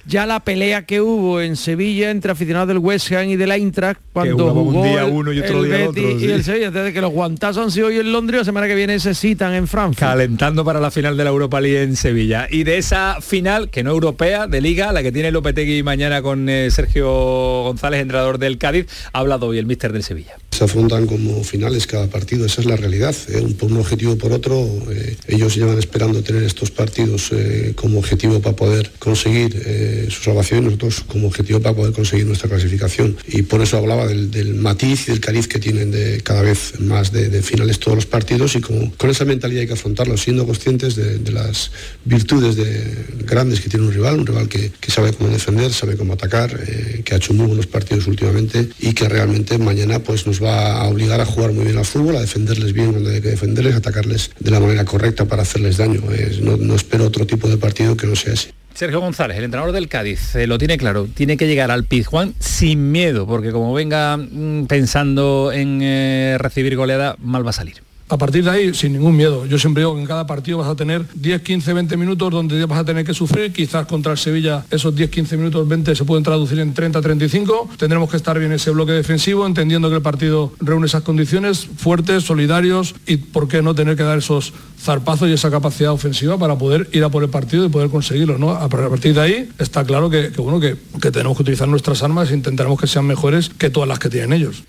[0.07, 3.99] ya la pelea que hubo en Sevilla entre aficionados del West Ham y del Eintracht
[4.13, 7.11] cuando jugó un día uno y otro día otro, y el Sevilla desde que los
[7.11, 9.99] guantazos han sido hoy en Londres la semana que viene se citan en Frankfurt.
[9.99, 12.47] Calentando para la final de la Europa League en Sevilla.
[12.49, 16.47] Y de esa final que no europea de liga la que tiene Lopetegui mañana con
[16.49, 21.05] eh, Sergio González entrenador del Cádiz ha hablado hoy el míster del Sevilla se afrontan
[21.05, 23.15] como finales cada partido, esa es la realidad.
[23.29, 23.45] ¿eh?
[23.59, 28.41] Por un objetivo por otro, eh, ellos llevan esperando tener estos partidos eh, como objetivo
[28.41, 33.17] para poder conseguir su salvación y nosotros como objetivo para poder conseguir nuestra clasificación.
[33.27, 37.11] Y por eso hablaba del, matiz y del cariz que tienen de cada vez más
[37.11, 40.95] de, finales todos los partidos y con, con, esa mentalidad hay que afrontarlo, siendo conscientes
[40.95, 41.71] de, las
[42.03, 45.95] virtudes de, grandes que tiene un rival, un rival que, que sabe cómo defender, sabe
[45.95, 46.59] cómo atacar,
[47.03, 50.88] que ha hecho muy buenos partidos últimamente y que realmente mañana pues nos va a
[50.88, 54.31] obligar a jugar muy bien al fútbol, a defenderles bien cuando hay que defenderles, atacarles
[54.39, 56.01] de la manera correcta para hacerles daño.
[56.41, 58.51] no, no espero otro tipo de partido que no sea ese.
[58.73, 62.36] Sergio González, el entrenador del Cádiz, eh, lo tiene claro, tiene que llegar al Pizjuán
[62.38, 67.87] sin miedo, porque como venga mm, pensando en eh, recibir goleada, mal va a salir
[68.09, 69.45] a partir de ahí, sin ningún miedo.
[69.45, 72.65] Yo siempre digo que en cada partido vas a tener 10, 15, 20 minutos donde
[72.65, 73.51] vas a tener que sufrir.
[73.51, 77.69] Quizás contra el Sevilla esos 10, 15 minutos, 20 se pueden traducir en 30, 35.
[77.77, 82.23] Tendremos que estar bien ese bloque defensivo, entendiendo que el partido reúne esas condiciones fuertes,
[82.23, 86.57] solidarios y por qué no tener que dar esos zarpazos y esa capacidad ofensiva para
[86.57, 88.37] poder ir a por el partido y poder conseguirlo.
[88.37, 88.51] ¿no?
[88.51, 92.31] A partir de ahí está claro que, bueno, que, que tenemos que utilizar nuestras armas
[92.31, 94.63] e intentaremos que sean mejores que todas las que tienen ellos.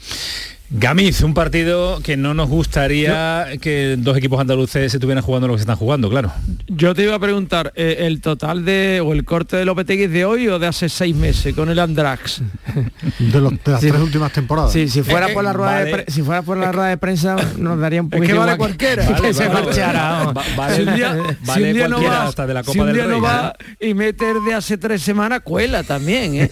[0.70, 5.54] Gamiz, un partido que no nos gustaría que dos equipos andaluces se estuvieran jugando lo
[5.54, 6.30] que se están jugando, claro.
[6.66, 10.26] Yo te iba a preguntar, eh, ¿el total de o el corte de Lopetegui de
[10.26, 12.42] hoy o de hace seis meses con el Andrax?
[13.18, 14.72] De, las tres últimas temporadas.
[14.72, 17.78] Sí, si fuera por la rueda de si fuera por la rueda de prensa nos
[17.78, 19.16] daría un poquito es que vale cualquiera.
[19.20, 20.32] que se marchara.
[20.74, 24.36] si un día, no va, hasta de la Copa del Rey, no va y meter
[24.40, 26.50] de hace tres semanas cuela también, ¿eh?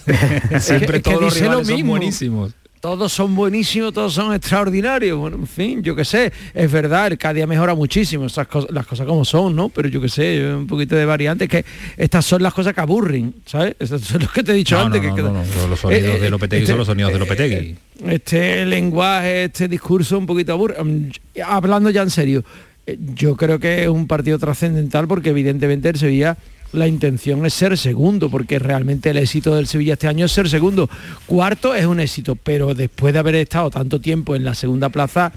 [0.59, 5.17] Siempre todos los rivales son buenísimos todos son buenísimos, todos son extraordinarios.
[5.17, 8.85] Bueno, en fin, yo qué sé, es verdad, el día mejora muchísimo, esas cosas, las
[8.85, 9.69] cosas como son, ¿no?
[9.69, 11.65] Pero yo qué sé, un poquito de variantes, que
[11.97, 13.75] estas son las cosas que aburren, ¿sabes?
[13.79, 15.01] Estas son los que te he dicho antes.
[15.01, 17.55] que, los sonidos eh, de Lopetegui son los sonidos de Lopetegui.
[17.55, 20.83] Eh, este lenguaje, este discurso un poquito aburre.
[20.83, 21.09] Mm,
[21.45, 22.43] hablando ya en serio,
[22.85, 26.37] eh, yo creo que es un partido trascendental porque evidentemente el Sevilla
[26.73, 30.49] la intención es ser segundo, porque realmente el éxito del Sevilla este año es ser
[30.49, 30.89] segundo.
[31.25, 35.31] Cuarto es un éxito, pero después de haber estado tanto tiempo en la segunda plaza,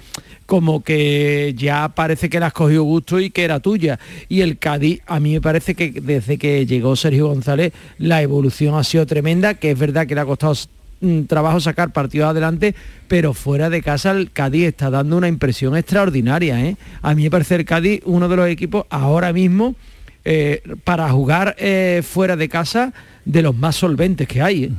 [0.47, 4.01] como que ya parece que la has cogido gusto y que era tuya.
[4.29, 8.75] Y el Cádiz, a mí me parece que desde que llegó Sergio González, la evolución
[8.75, 10.55] ha sido tremenda, que es verdad que le ha costado
[11.01, 12.75] mm, trabajo sacar partidos adelante,
[13.07, 16.61] pero fuera de casa el Cádiz está dando una impresión extraordinaria.
[16.67, 16.77] ¿eh?
[17.03, 19.77] A mí me parece el Cádiz uno de los equipos ahora mismo
[20.25, 22.93] eh, para jugar eh, fuera de casa
[23.25, 24.75] de los más solventes que hay.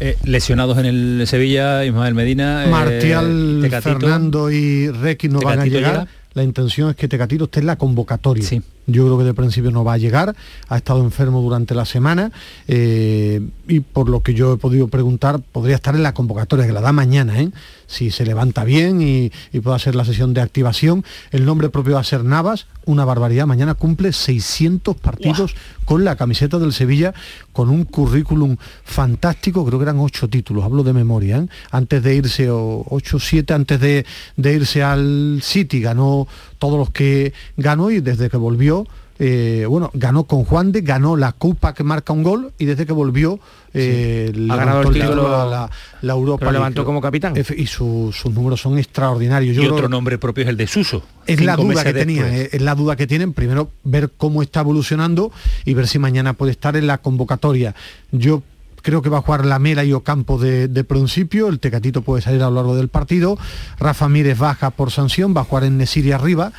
[0.00, 0.16] ¿eh?
[0.24, 2.66] lesionados en el Sevilla, Ismael Medina.
[2.70, 6.08] Martial, Fernando y Requi no van a llegar.
[6.34, 8.48] La intención es que Tecatito esté en la convocatoria.
[8.86, 10.34] Yo creo que de principio no va a llegar,
[10.68, 12.30] ha estado enfermo durante la semana
[12.68, 16.80] y por lo que yo he podido preguntar, podría estar en la convocatoria, que la
[16.80, 17.50] da mañana, ¿eh?
[17.88, 21.04] Si se levanta bien y, puede hacer la sesión de activación.
[21.32, 23.46] El nombre propio va a ser Navas, una barbaridad.
[23.46, 27.14] Mañana cumple 600 partidos con la camiseta del Sevilla,
[27.52, 31.38] con un currículum fantástico, creo que eran ocho títulos, hablo de memoria.
[31.38, 31.48] ¿eh?
[31.72, 36.90] Antes de irse, o 8 7 antes de, de irse al City, ganó todos los
[36.90, 38.86] que ganó y desde que volvió
[39.20, 42.86] eh, bueno, ganó con Juan de, ganó la Copa que marca un gol y desde
[42.86, 43.40] que volvió
[43.74, 45.70] eh, ha ganado el título la,
[46.02, 46.46] la, Europa.
[46.46, 47.34] Lo levantó como capitán.
[47.36, 49.56] Y sus números son extraordinarios.
[49.56, 51.02] y otro nombre propio es el de Suso.
[51.26, 53.32] Es la duda que tenían, eh, es la duda que tienen.
[53.32, 55.32] Primero ver cómo está evolucionando
[55.64, 57.74] y ver si mañana puede estar en la convocatoria.
[58.12, 58.42] Yo
[58.82, 62.22] creo que va a jugar la Mela y Ocampo de, de, principio, el Tecatito puede
[62.22, 63.36] salir a lo largo del partido,
[63.78, 66.52] Rafa Mírez baja por sanción, va a jugar en Nesiri arriba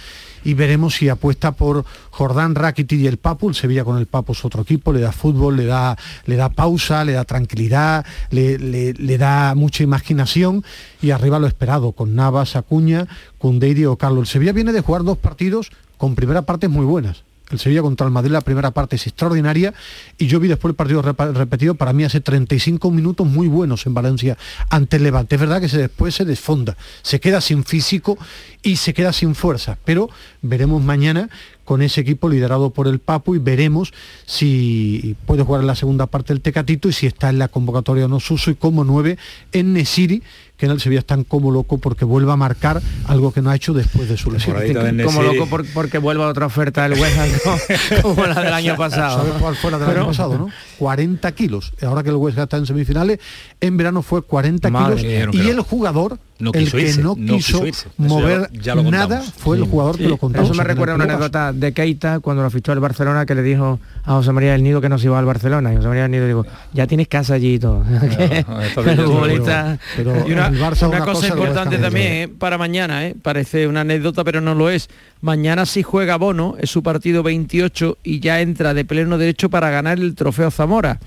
[0.44, 4.34] y veremos si apuesta por Jordán Rakitic y el Papu, el Sevilla con el Papu
[4.34, 8.58] es otro equipo, le da fútbol, le da, le da pausa, le da tranquilidad, le,
[8.58, 10.64] le, da mucha imaginación
[11.02, 14.22] y arriba lo esperado, con Navas, Acuña, Cundeiri o Carlos.
[14.22, 18.06] El Sevilla viene de jugar dos partidos con primera partes muy buenas el Sevilla contra
[18.06, 19.74] el Madrid la primera parte es extraordinaria
[20.18, 23.94] y yo vi después el partido repetido para mí hace 35 minutos muy buenos en
[23.94, 24.38] Valencia
[24.70, 25.36] ante el Levante.
[25.36, 28.18] Es verdad que se, después se desfonda, se queda sin físico
[28.62, 30.10] y se queda sin fuerza, pero
[30.42, 31.30] veremos mañana
[31.70, 33.94] con ese equipo liderado por el Papu y veremos
[34.26, 38.06] si puede jugar en la segunda parte el Tecatito y si está en la convocatoria
[38.06, 39.20] o no Suso y como nueve
[39.52, 40.24] en Nesiri
[40.60, 43.56] que en el Sevilla están como loco porque vuelva a marcar algo que no ha
[43.56, 44.58] hecho después de su lesión.
[45.06, 47.60] Como loco porque vuelva otra oferta del West Ham
[48.02, 49.20] como la del año pasado.
[49.20, 50.50] ¿Sabes cuál fue la del año pasado, no?
[50.78, 51.74] 40 kilos.
[51.82, 53.20] Ahora que el West Ham está en semifinales,
[53.62, 55.02] en verano fue 40 kilos
[55.34, 57.64] y el jugador el que no quiso
[57.98, 58.50] mover
[58.90, 60.42] nada fue el jugador que lo contó.
[60.42, 63.80] Eso me recuerda una anécdota de Keita cuando lo fichó el Barcelona que le dijo
[64.06, 65.74] a José María del Nido que no se iba al Barcelona.
[65.74, 67.84] Y José María del Nido dijo, ya tienes casa allí y todo.
[68.76, 74.70] pero, una, cosa, importante también eh, para mañana, eh, parece una anécdota, pero no lo
[74.70, 74.90] es.
[75.22, 79.70] Mañana si juega Bono, es su partido 28 y ya entra de pleno derecho para
[79.70, 81.00] ganar el trofeo Zamora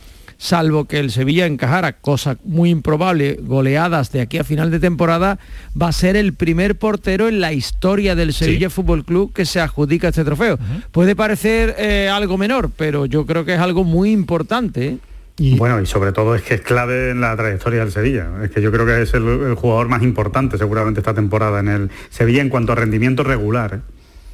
[0.42, 5.38] salvo que el Sevilla encajara, cosa muy improbable, goleadas de aquí a final de temporada,
[5.81, 9.61] va a ser el primer portero en la historia del Sevilla Fútbol Club que se
[9.61, 10.59] adjudica este trofeo.
[10.90, 14.87] Puede parecer eh, algo menor, pero yo creo que es algo muy importante.
[14.88, 14.98] ¿eh?
[15.38, 15.55] Y...
[15.55, 18.28] Bueno, y sobre todo es que es clave en la trayectoria del Sevilla.
[18.42, 21.90] Es que yo creo que es el, jugador más importante seguramente esta temporada en el
[22.11, 23.81] Sevilla en cuanto a rendimiento regular.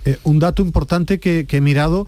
[0.07, 0.17] ¿eh?
[0.25, 2.07] un dato importante que, he mirado,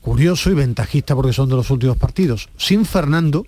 [0.00, 2.48] curioso y ventajista porque son de los últimos partidos.
[2.56, 3.46] Sin Fernando,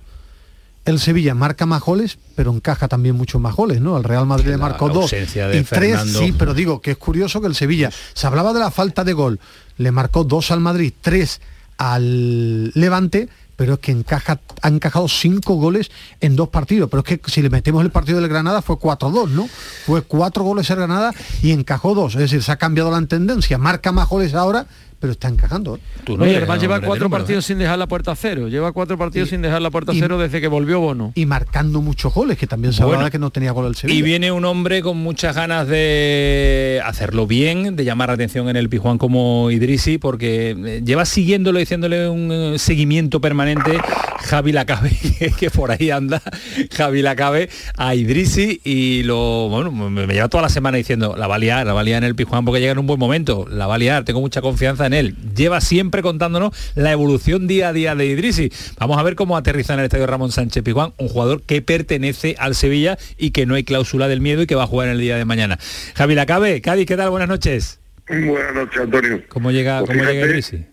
[0.84, 3.96] el Sevilla marca más goles, pero encaja también muchos más goles, ¿no?
[3.96, 7.46] El Real Madrid le marcó dos y tres, sí, pero digo que es curioso que
[7.46, 9.40] el Sevilla, se hablaba de la falta de gol,
[9.78, 11.40] le marcó dos al Madrid, tres
[11.78, 16.90] al Levante, pero es que encaja, ha encajado cinco goles en dos partidos.
[16.90, 19.48] Pero es que si le metemos el partido del Granada fue 4-2, ¿no?
[19.86, 21.12] Fue cuatro goles el Granada
[21.42, 22.14] y encajó dos.
[22.14, 23.58] Es decir, se ha cambiado la tendencia.
[23.58, 24.66] Marca más goles ahora
[25.02, 25.80] pero está encajando.
[26.04, 28.46] Tú no además lleva cuatro partidos sin dejar la puerta a cero.
[28.46, 31.10] Lleva cuatro partidos sin dejar la puerta a cero desde que volvió Bono.
[31.16, 33.98] Y marcando muchos goles, que también se bueno, que no tenía gol el Sevilla.
[33.98, 38.54] Y viene un hombre con muchas ganas de hacerlo bien, de llamar la atención en
[38.54, 43.80] el Pijuán como Idrisi, porque eh, lleva siguiéndolo, diciéndole un eh, seguimiento permanente
[44.22, 44.96] Javi Lacabe,
[45.38, 46.22] que por ahí anda,
[46.70, 51.34] Javi Lacabe, a Idrisi y lo, bueno, me lleva toda la semana diciendo, la va
[51.34, 53.46] a liar, la va a liar en el Pijuán porque llega en un buen momento,
[53.50, 55.16] la va a liar, tengo mucha confianza en él.
[55.34, 58.52] Lleva siempre contándonos la evolución día a día de Idrisi.
[58.78, 62.36] Vamos a ver cómo aterriza en el estadio Ramón Sánchez Pijuán, un jugador que pertenece
[62.38, 64.94] al Sevilla y que no hay cláusula del miedo y que va a jugar en
[64.94, 65.58] el día de mañana.
[65.94, 67.10] Javi Lacabe, Cádiz, ¿qué tal?
[67.10, 67.80] Buenas noches.
[68.08, 69.22] Buenas noches, Antonio.
[69.28, 70.66] ¿Cómo llega, pues cómo llega Idrisi?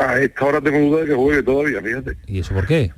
[0.00, 2.16] A esta hora tengo duda de que juegue todavía, fíjate.
[2.26, 2.90] ¿Y eso por qué?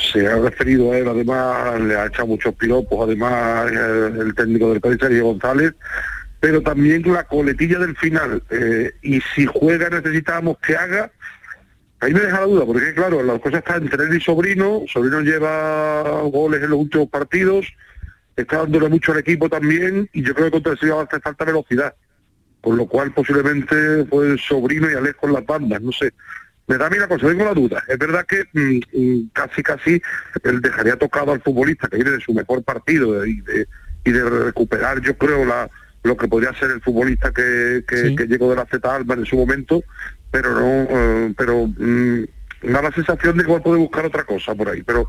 [0.00, 4.80] Se ha referido a él, además, le ha echado muchos piropos, además, el, técnico del
[4.80, 5.74] Cádiz, Sergio González,
[6.46, 8.40] pero también la coletilla del final.
[8.50, 11.10] Eh, y si juega necesitamos que haga,
[11.98, 15.22] ahí me deja la duda, porque claro, la cosa está entre él y Sobrino, Sobrino
[15.22, 17.66] lleva goles en los últimos partidos,
[18.36, 21.44] está dándole mucho al equipo también, y yo creo que contra el Sevilla hace falta
[21.44, 21.96] velocidad,
[22.60, 26.12] con lo cual posiblemente fue Sobrino y Alex con las bandas, no sé.
[26.68, 27.82] Me da a mí la cosa, tengo la duda.
[27.88, 30.00] Es verdad que mm, mm, casi casi
[30.44, 33.66] él dejaría tocado al futbolista que viene de su mejor partido y de,
[34.04, 35.68] y de recuperar, yo creo, la,
[36.06, 37.84] lo que podría ser el futbolista que,
[38.28, 39.82] llegó de la Z Alba en su momento,
[40.30, 42.24] pero no, eh, pero mm,
[42.72, 45.06] da la sensación de que puede buscar otra cosa por ahí, pero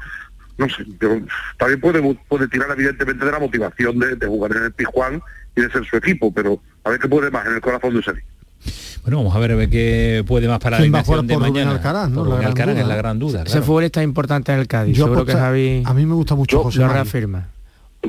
[0.57, 1.21] no sé, pero
[1.57, 5.21] también puede, puede tirar evidentemente de la motivación de, jugar en el Pijuán
[5.55, 8.01] y de ser su equipo, pero a ver qué puede más en el corazón de
[8.01, 8.25] Sevilla.
[9.03, 11.71] Bueno, vamos a ver, a ver qué puede más para la invasión de mañana.
[11.71, 12.25] Alcaraz, ¿no?
[12.25, 13.43] la Alcaraz es la gran duda.
[13.45, 14.97] Ese futbolista importante en el Cádiz.
[14.97, 17.47] Yo Seguro que Javi a mí me gusta mucho José lo reafirma.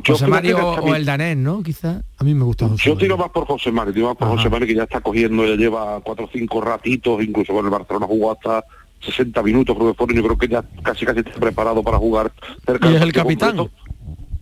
[0.07, 1.63] José Mario o el danés, ¿no?
[1.63, 2.03] Quizá.
[2.17, 4.49] A mí me gusta José Yo tiro más por José Mario, tiro más por José
[4.49, 8.07] Mario que ya está cogiendo, ya lleva cuatro o cinco ratitos, incluso con el Barcelona
[8.07, 8.65] jugó hasta
[9.01, 12.33] 60 minutos, creo que yo creo que ya casi casi está preparado para jugar
[12.67, 13.69] cerca ¿Y es el capitán?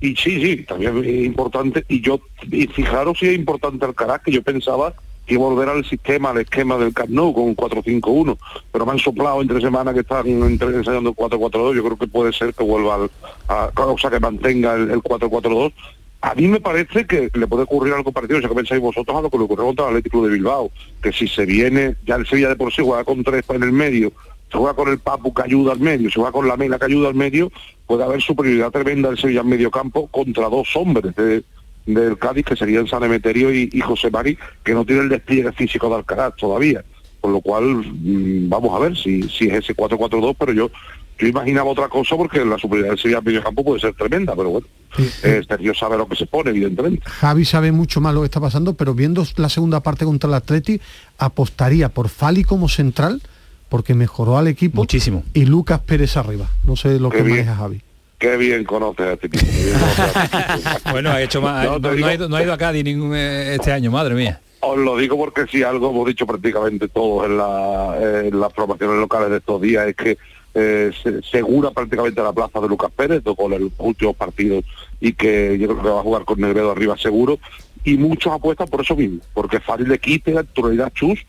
[0.00, 1.84] Y sí, sí, también es importante.
[1.88, 4.94] Y yo, y fijaros si es importante el carácter, yo pensaba
[5.26, 8.38] que volver al sistema, al esquema del Camp con 4-5-1,
[8.72, 12.32] pero me han soplado entre semanas que están ensayando el 4-4-2, yo creo que puede
[12.32, 13.10] ser que vuelva al,
[13.48, 15.72] a, o que mantenga el, 4-4-2.
[16.22, 19.16] A mí me parece que le puede ocurrir algo parecido, o sea, que pensáis vosotros
[19.16, 20.70] a lo que le ocurrió contra el Atlético de Bilbao,
[21.02, 23.72] que si se viene, ya el Sevilla de por sí juega con tres en el
[23.72, 24.12] medio,
[24.50, 26.86] se juega con el Papu que ayuda al medio, se juega con la Mela que
[26.86, 27.50] ayuda al medio,
[27.86, 31.14] puede haber superioridad tremenda del Sevilla en medio campo contra dos hombres
[31.86, 35.88] del Cádiz, que serían San Emeterio y, José Mari, que no tiene el despliegue físico
[35.88, 36.84] de Alcaraz todavía.
[37.20, 40.70] Con lo cual, mm, vamos a ver si, si es ese 4-4-2, pero yo
[41.18, 44.50] yo imaginaba otra cosa porque la superioridad del Sevilla medio campo puede ser tremenda, pero
[44.50, 44.66] bueno,
[45.22, 47.02] eh, Sergio sabe lo que se pone, evidentemente.
[47.06, 50.34] Javi sabe mucho más lo que está pasando, pero viendo la segunda parte contra el
[50.34, 50.80] Atleti,
[51.18, 53.22] apostaría por Fali como central,
[53.70, 54.76] porque mejoró al equipo.
[54.76, 55.24] Muchísimo.
[55.32, 56.50] Y Lucas Pérez arriba.
[56.64, 57.80] No sé lo que maneja Javi.
[58.18, 59.44] Qué bien conoces a este tipo.
[60.90, 61.66] bueno, ha hecho más.
[61.80, 64.40] No, ha ido, a Cádiz ningún, eh, este año, madre mía.
[64.60, 69.36] Os lo digo porque si algo hemos dicho prácticamente todos en, las promociones locales de
[69.36, 70.18] estos días es que
[70.54, 70.90] eh,
[71.30, 74.64] segura prácticamente la plaza de Lucas Pérez con los últimos partidos
[74.98, 77.38] y que yo creo que va a jugar con Negredo arriba seguro
[77.84, 81.20] y muchos apuestan por eso mismo, porque fácil le quite la actualidad Chus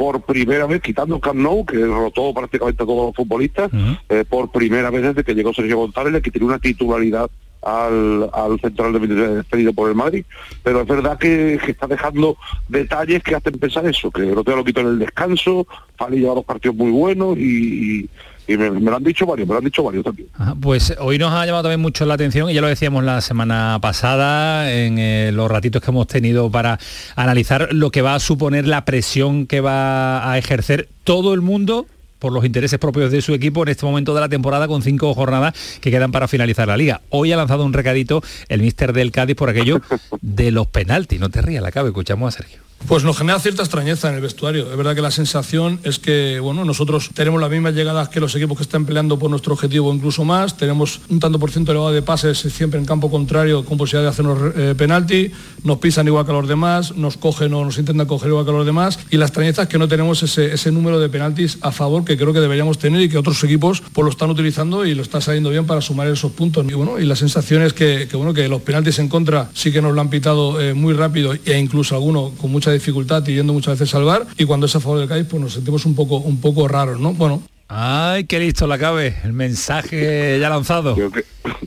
[0.00, 3.70] por primera vez, quitando Camp Nou, que rotó prácticamente a todos los futbolistas,
[4.08, 8.58] eh, por primera vez desde que llegó Sergio González, le tiene una titularidad al, al
[8.62, 10.24] central de despedido por el Madrid.
[10.62, 14.64] Pero es verdad que, está dejando detalles que hacen pensar eso, que el otro lo
[14.64, 15.66] quitó en el descanso,
[15.98, 18.08] Fali lleva dos partidos muy buenos y,
[18.48, 20.28] me, lo han dicho varios, me lo han dicho varios también.
[20.60, 23.78] pues hoy nos ha llamado también mucho la atención, y ya lo decíamos la semana
[23.80, 26.78] pasada, en eh, los ratitos que hemos tenido para
[27.16, 31.86] analizar lo que va a suponer la presión que va a ejercer todo el mundo
[32.18, 35.12] por los intereses propios de su equipo en este momento de la temporada con cinco
[35.14, 37.00] jornadas que quedan para finalizar la liga.
[37.08, 39.80] Hoy ha lanzado un recadito el míster del Cádiz por aquello
[40.20, 41.18] de los penaltis.
[41.18, 44.20] No te rías, la cabe, escuchamos a Sergio Pues nos genera cierta extrañeza en el
[44.20, 44.70] vestuario.
[44.70, 48.34] Es verdad que la sensación es que bueno, nosotros tenemos las mismas llegadas que los
[48.34, 50.56] equipos que están peleando por nuestro objetivo, incluso más.
[50.56, 54.08] Tenemos un tanto por ciento elevado de pases siempre en campo contrario con posibilidad de
[54.08, 55.30] hacernos eh, penalti.
[55.62, 58.50] Nos pisan igual que a los demás, nos cogen o nos intentan coger igual que
[58.50, 58.98] a los demás.
[59.10, 62.16] Y la extrañeza es que no tenemos ese, ese número de penaltis a favor que
[62.16, 65.20] creo que deberíamos tener y que otros equipos pues, lo están utilizando y lo está
[65.20, 66.66] saliendo bien para sumar esos puntos.
[66.68, 69.70] Y, bueno, y la sensación es que, que bueno, que los penaltis en contra sí
[69.70, 73.34] que nos lo han pitado eh, muy rápido e incluso alguno con mucha dificultad y
[73.34, 75.94] yendo muchas veces salvar y cuando es a favor del Cádiz pues nos sentimos un
[75.94, 77.12] poco un poco raros, ¿no?
[77.12, 77.42] Bueno.
[77.72, 80.96] Ay, qué listo la cabe, el mensaje ya lanzado.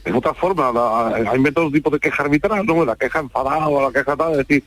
[0.04, 2.84] Es otra forma, hay métodos tipos de queja arbitral, ¿no?
[2.84, 4.64] La queja enfadada o la queja tal, es decir,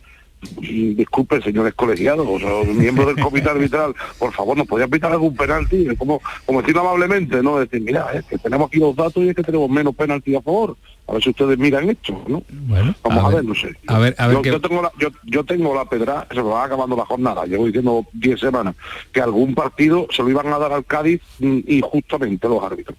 [0.61, 5.87] disculpe señores colegiados o miembros del comité arbitral por favor nos podían pitar algún penalti
[5.97, 9.37] como como decirlo amablemente no decir mira es que tenemos aquí los datos y es
[9.37, 10.76] que tenemos menos penalti a favor.
[11.09, 13.70] A ver si ustedes miran esto no bueno vamos a, ver, no sé.
[13.87, 16.64] A ver, a ver yo, tengo la, yo, yo, tengo la pedra se me va
[16.64, 18.74] acabando la jornada llevo diciendo 10 semanas
[19.12, 22.97] que algún partido se lo iban a dar al Cádiz mm, injustamente los árbitros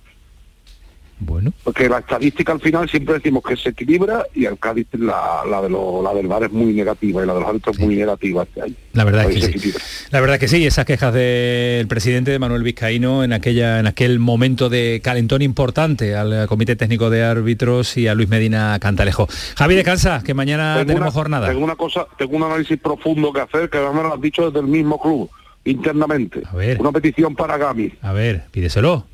[1.20, 1.51] bueno.
[1.63, 5.61] Porque la estadística al final siempre decimos que se equilibra y al Cádiz la, la,
[5.61, 7.95] de lo, la del VAR es muy negativa y la de los árbitros es muy
[7.95, 8.74] negativa este año.
[8.93, 9.74] La verdad es que sí.
[10.11, 14.20] La verdad que sí, esas quejas del presidente de Manuel Vizcaíno en aquella en aquel
[14.20, 19.28] momento de calentón importante al Comité Técnico de Árbitros y a Luis Medina Cantalejo.
[19.55, 21.47] Javi descansa, que mañana tenemos jornada.
[21.47, 24.45] Tengo una cosa, tengo un análisis profundo que hacer, que además me lo has dicho
[24.45, 25.30] desde el mismo club,
[25.65, 26.41] internamente.
[26.45, 26.80] A ver.
[26.80, 27.91] Una petición para Gami.
[28.01, 29.05] A ver, pídeselo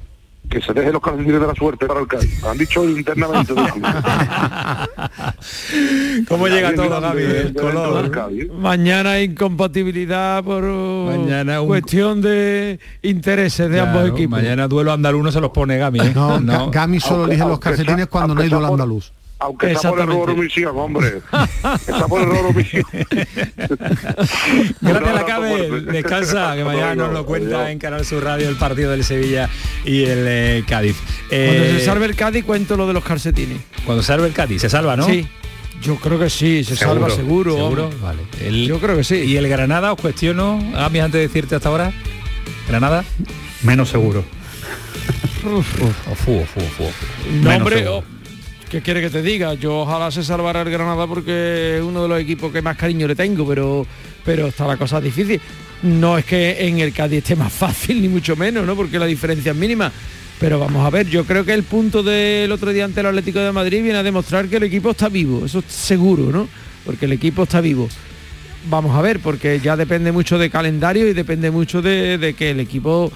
[0.49, 2.43] que se deje los calcetines de la suerte para el Cádiz.
[2.43, 3.53] Han dicho internamente.
[6.27, 7.23] ¿Cómo llega todo, Gaby?
[7.23, 8.11] El color.
[8.59, 14.41] Mañana incompatibilidad por mañana cuestión de intereses de ambos equipos.
[14.41, 15.99] Mañana duelo andaluz no se los pone Gami.
[15.99, 16.11] ¿eh?
[16.13, 16.69] No, no.
[16.69, 19.11] Gami solo elige los calcetines cuando no hay duelo andaluz
[19.43, 21.21] aunque está por error omisión, hombre.
[21.73, 22.85] está por error omisión.
[24.81, 28.91] Gracias la cabe, descansa, que mañana nos lo cuenta en Canal Sur Radio el partido
[28.91, 29.49] del Sevilla
[29.85, 30.95] y el eh, Cádiz.
[31.27, 33.59] Cuando se salve el Cádiz cuento lo de los calcetines.
[33.85, 35.05] Cuando se salve el Cádiz, se salva, ¿no?
[35.05, 35.27] Sí.
[35.81, 37.55] Yo creo que sí, se salva seguro.
[37.57, 37.89] ¿Seguro?
[38.01, 38.65] Vale.
[38.65, 39.15] Yo creo que sí.
[39.15, 41.91] ¿Y el Granada os cuestiono, a mí antes de decirte hasta ahora?
[42.69, 43.03] ¿Granada?
[43.63, 44.23] Menos seguro.
[45.45, 46.57] Uf, uf, uf,
[47.41, 47.85] no, hombre,
[48.73, 49.53] ¿Qué quiere que te diga?
[49.53, 53.07] Yo ojalá se salvara el Granada porque es uno de los equipos que más cariño
[53.07, 53.85] le tengo, pero,
[54.25, 55.39] pero está la cosa difícil.
[55.83, 58.75] No es que en el Cádiz esté más fácil, ni mucho menos, ¿no?
[58.75, 59.91] Porque la diferencia es mínima.
[60.39, 63.41] Pero vamos a ver, yo creo que el punto del otro día ante el Atlético
[63.41, 66.49] de Madrid viene a demostrar que el equipo está vivo, eso es seguro, ¿no?
[66.83, 67.87] Porque el equipo está vivo.
[68.71, 72.49] Vamos a ver, porque ya depende mucho de calendario y depende mucho de, de que
[72.49, 73.11] el equipo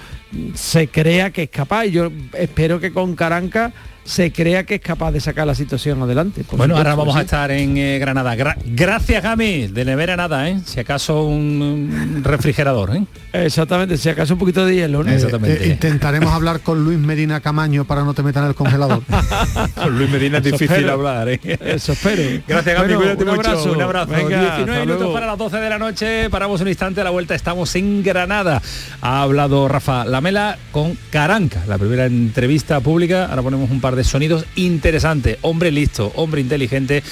[0.54, 1.86] se crea que es capaz.
[1.86, 3.72] Yo espero que con Caranca
[4.08, 6.42] se crea que es capaz de sacar la situación adelante.
[6.52, 8.34] Bueno, ahora vamos a estar en eh, Granada.
[8.64, 9.66] gracias, Gami.
[9.66, 10.60] De nevera nada, ¿eh?
[10.64, 13.04] Si acaso un refrigerador, ¿eh?
[13.34, 15.12] Exactamente, si acaso un poquito de hielo, ¿no?
[15.12, 15.62] Exactamente.
[15.62, 19.02] Eh, intentaremos hablar con Luis Medina Camaño para no te metan en el congelador.
[19.74, 21.40] con Luis Medina es difícil hablar, ¿eh?
[21.60, 22.42] Eso espero.
[22.48, 22.94] Gracias, Gami.
[22.94, 23.50] cuídate un mucho.
[23.50, 23.72] Abrazo.
[23.72, 24.12] Un abrazo.
[24.12, 26.30] Venga, 19 minutos para las 12 de la noche.
[26.30, 27.34] Paramos un instante a la vuelta.
[27.34, 28.62] Estamos en Granada.
[29.02, 33.26] Ha hablado Rafa Lamela con Caranca, la primera entrevista pública.
[33.26, 35.36] Ahora ponemos un par de de sonidos interesantes.
[35.42, 37.02] Hombre listo, hombre inteligente.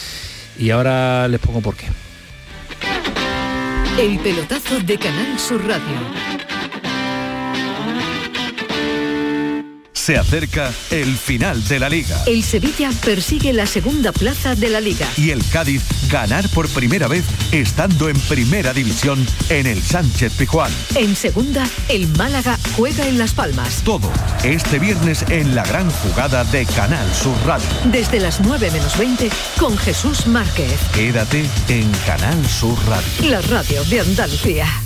[0.59, 1.87] Y ahora les pongo por qué.
[4.01, 6.46] El pelotazo de Canal Sur Radio
[10.07, 12.23] Se acerca el final de la liga.
[12.27, 15.05] El Sevilla persigue la segunda plaza de la liga.
[15.17, 20.71] Y el Cádiz ganar por primera vez estando en primera división en el Sánchez Pijuán.
[20.95, 23.83] En segunda, el Málaga juega en Las Palmas.
[23.83, 24.09] Todo
[24.45, 27.67] este viernes en la gran jugada de Canal Sur Radio.
[27.87, 29.29] Desde las 9 menos 20
[29.59, 30.79] con Jesús Márquez.
[30.95, 33.29] Quédate en Canal Sur Radio.
[33.29, 34.86] La radio de Andalucía.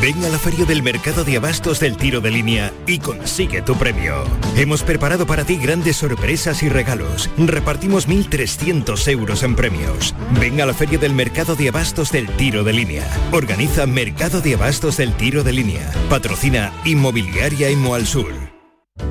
[0.00, 3.74] Ven a la feria del mercado de abastos del tiro de línea y consigue tu
[3.76, 4.22] premio.
[4.56, 7.28] Hemos preparado para ti grandes sorpresas y regalos.
[7.36, 10.14] Repartimos 1.300 euros en premios.
[10.38, 13.08] Ven a la feria del mercado de abastos del tiro de línea.
[13.32, 15.92] Organiza Mercado de Abastos del tiro de línea.
[16.08, 18.57] Patrocina Inmobiliaria Imo Sur.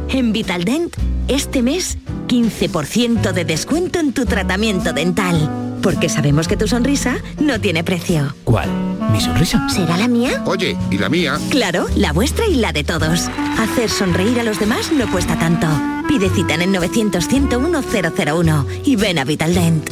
[0.10, 0.96] En Vitaldent,
[1.28, 5.50] este mes, 15% de descuento en tu tratamiento dental.
[5.82, 8.36] Porque sabemos que tu sonrisa no tiene precio.
[8.44, 8.70] ¿Cuál?
[9.12, 9.70] ¿Mi sonrisa?
[9.70, 10.44] ¿Será la mía?
[10.46, 11.38] Oye, ¿y la mía?
[11.50, 13.30] Claro, la vuestra y la de todos.
[13.60, 15.68] Hacer sonreír a los demás no cuesta tanto.
[16.08, 19.90] Pide cita en el 900 101 001 y ven a Vitaldent.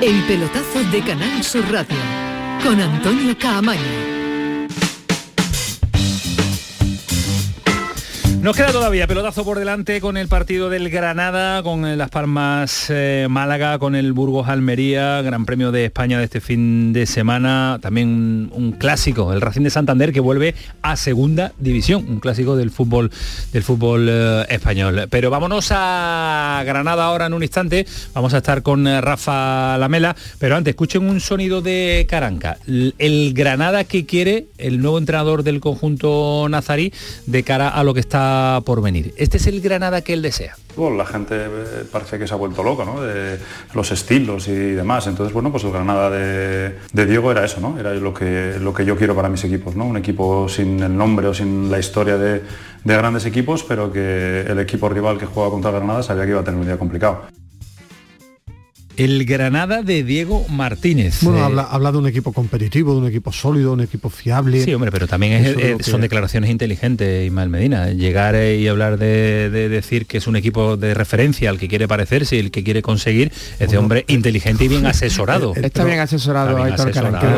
[0.00, 1.96] El pelotazo de Canal Sur Radio
[2.64, 4.19] con Antonio Caamaño.
[8.42, 13.26] Nos queda todavía pelotazo por delante con el partido del Granada, con Las Palmas eh,
[13.28, 18.50] Málaga, con el Burgos Almería, Gran Premio de España de este fin de semana, también
[18.54, 23.10] un, clásico, el Racing de Santander que vuelve a segunda división, un clásico del fútbol
[23.52, 25.06] del fútbol eh, español.
[25.10, 30.16] Pero vámonos a Granada ahora en un instante, vamos a estar con eh, Rafa Lamela,
[30.38, 35.60] pero antes escuchen un sonido de Caranca, el Granada que quiere el nuevo entrenador del
[35.60, 36.90] conjunto nazarí
[37.26, 38.29] de cara a lo que está
[38.64, 39.14] por venir.
[39.16, 40.56] Este es el Granada que él desea.
[40.76, 43.00] Bueno, la gente eh, parece que se ha vuelto loca, ¿no?
[43.00, 43.38] De
[43.74, 45.06] los estilos y demás.
[45.06, 47.78] Entonces, bueno, pues el Granada de, Diego era eso, ¿no?
[47.78, 49.84] Era lo que, lo que yo quiero para mis equipos, ¿no?
[49.84, 52.42] Un equipo sin el nombre o sin la historia de,
[52.84, 56.40] de grandes equipos, pero que el equipo rival que juega contra Granada sabía que iba
[56.40, 57.39] a tener un día complicado
[59.04, 61.22] el Granada de Diego Martínez.
[61.22, 64.62] Bueno, eh, habla, de un equipo competitivo, de un equipo sólido, un equipo fiable.
[64.62, 67.92] Sí, hombre, pero también son declaraciones inteligentes, Ismael Medina.
[67.92, 71.88] Llegar eh, y hablar de, decir que es un equipo de referencia al que quiere
[71.88, 75.54] parecerse y el que quiere conseguir, es de hombre inteligente y bien asesorado.
[75.56, 76.62] Está bien asesorado,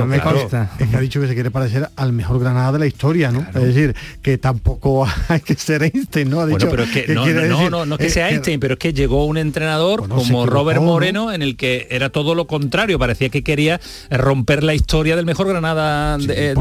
[0.06, 0.72] me consta.
[0.80, 3.46] Es que ha dicho que se quiere parecer al mejor Granada de la historia, ¿no?
[3.54, 6.40] Es decir, que tampoco hay que ser Einstein, ¿no?
[6.40, 8.80] Ha dicho, bueno, pero es que, no, no, no, es que sea Einstein, pero es
[8.80, 13.28] que llegó un entrenador como Robert Moreno en el que era todo lo contrario, parecía
[13.28, 13.80] que quería
[14.10, 16.54] romper la historia del mejor Granada de,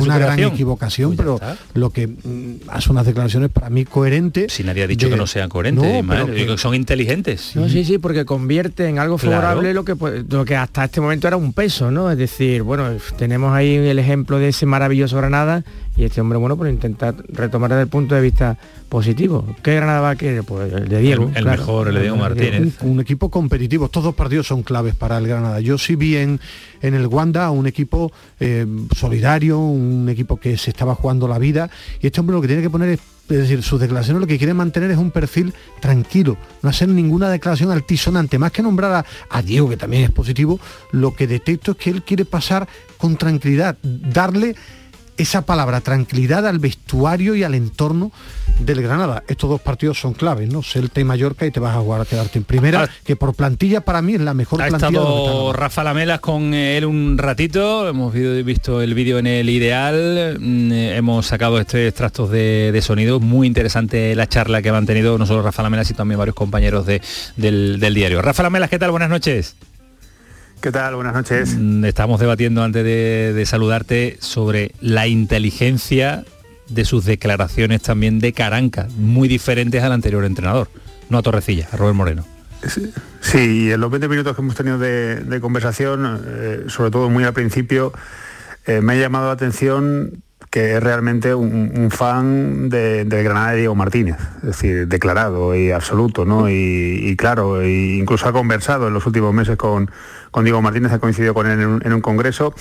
[0.00, 1.40] una, gran equivocación, pues pero
[1.74, 4.52] lo que mm, hace unas declaraciones para mí coherentes.
[4.52, 6.04] Si nadie ha dicho que no sean coherentes,
[6.60, 7.54] son inteligentes.
[7.54, 11.00] No, sí, sí, porque convierte en algo favorable lo que pues, lo que hasta este
[11.00, 12.10] momento era un peso, ¿no?
[12.10, 15.64] Es decir, bueno, tenemos ahí el ejemplo de ese maravilloso Granada
[15.96, 18.56] y este hombre, bueno, por intentar retomar desde el punto de vista
[18.88, 19.44] positivo.
[19.62, 20.42] ¿Qué Granada va a querer?
[20.44, 21.30] Pues el de Diego.
[21.34, 22.74] El, mejor, el de Diego Martínez.
[22.82, 23.86] Un, equipo competitivo.
[24.02, 25.60] Estos dos partidos son claves para el Granada.
[25.60, 26.40] Yo sí vi en,
[26.80, 31.70] el Wanda un equipo eh, solidario, un equipo que se estaba jugando la vida.
[32.00, 34.54] Y este hombre lo que tiene que poner es decir, sus declaraciones lo que quiere
[34.54, 39.40] mantener es un perfil tranquilo, no hacer ninguna declaración altisonante, más que nombrar a, a,
[39.40, 40.58] Diego, que también es positivo,
[40.90, 42.66] lo que detecto es que él quiere pasar
[42.98, 44.56] con tranquilidad, darle
[45.16, 48.12] esa palabra tranquilidad al vestuario y al entorno
[48.58, 49.22] del Granada.
[49.28, 50.62] Estos dos partidos son claves, ¿no?
[50.62, 53.82] Celta y Mallorca y te vas a jugar a quedarte en primera, que por plantilla
[53.82, 54.88] para mí es la mejor ha plantilla.
[54.88, 60.38] Ha estado Rafa Lamelas con él un ratito, hemos visto el vídeo en el ideal,
[60.40, 65.26] mm, hemos sacado este extractos de, sonido, muy interesante la charla que han mantenido no
[65.26, 67.00] solo Rafa Lamelas, sino también varios compañeros de,
[67.36, 68.22] del, del diario.
[68.22, 68.90] Rafa Lamelas, ¿qué tal?
[68.90, 69.56] Buenas noches.
[70.62, 70.94] ¿Qué tal?
[70.94, 71.56] Buenas noches.
[71.58, 76.24] Mm, estamos debatiendo antes de, saludarte sobre la inteligencia
[76.68, 80.68] de sus declaraciones también de Caranca, muy diferentes al anterior entrenador,
[81.10, 82.24] no a Torrecilla, a Robert Moreno.
[83.20, 87.32] Sí, en los 20 minutos que hemos tenido de, conversación, eh, sobre todo muy al
[87.32, 87.92] principio,
[88.64, 93.60] eh, me ha llamado la atención que es realmente un, fan de, del Granada de
[93.60, 96.50] Diego Martínez, es decir, declarado y absoluto, ¿no?
[96.50, 99.90] Y, claro, e incluso ha conversado en los últimos meses con,
[100.32, 102.52] con Diego Martínez, ha coincidido con él en un, congreso,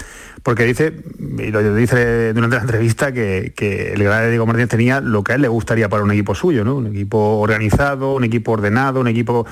[0.44, 0.94] porque dice,
[1.40, 3.54] y lo dice durante la entrevista, que,
[3.96, 6.36] el Granada de Diego Martínez tenía lo que a él le gustaría para un equipo
[6.36, 6.76] suyo, ¿no?
[6.76, 9.48] Un equipo organizado, un equipo ordenado, un equipo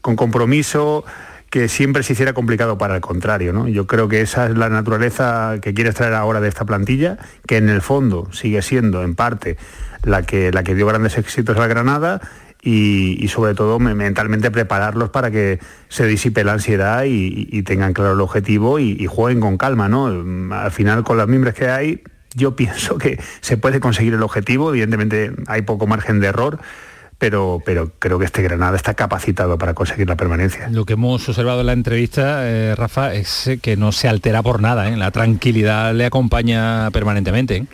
[0.00, 1.04] con compromiso,
[1.50, 3.52] que siempre se hiciera complicado para el contrario.
[3.52, 3.68] ¿no?
[3.68, 7.16] Yo creo que esa es la naturaleza que quiere extraer ahora de esta plantilla,
[7.46, 9.56] que en el fondo sigue siendo en parte
[10.02, 12.20] la que, la que dio grandes éxitos a la Granada
[12.64, 15.58] y, sobre todo mentalmente prepararlos para que
[15.88, 19.88] se disipe la ansiedad y, tengan claro el objetivo y, jueguen con calma.
[19.88, 20.06] ¿no?
[20.54, 22.02] Al final con las mimbres que hay,
[22.34, 26.60] yo pienso que se puede conseguir el objetivo, evidentemente hay poco margen de error
[27.18, 30.68] pero, pero creo que este Granada está capacitado para conseguir la permanencia.
[30.68, 34.42] Lo que hemos observado en la entrevista, eh, Rafa, es eh, que no se altera
[34.42, 34.96] por nada, ¿eh?
[34.96, 37.66] la tranquilidad le acompaña permanentemente.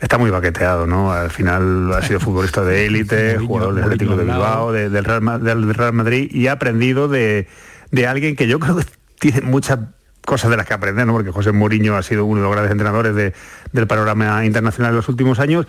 [0.00, 1.12] Está muy baqueteado, ¿no?
[1.12, 5.74] Al final ha sido futbolista de élite, jugador del Atlético de Bilbao, del, Real, del,
[5.74, 7.46] Real, Madrid y ha aprendido de,
[7.90, 8.84] de alguien que yo creo que
[9.18, 9.78] tiene muchas
[10.24, 11.12] cosas de las que aprender, ¿no?
[11.12, 13.14] porque José Mourinho ha sido uno de los grandes entrenadores
[13.72, 15.66] del panorama internacional en los últimos años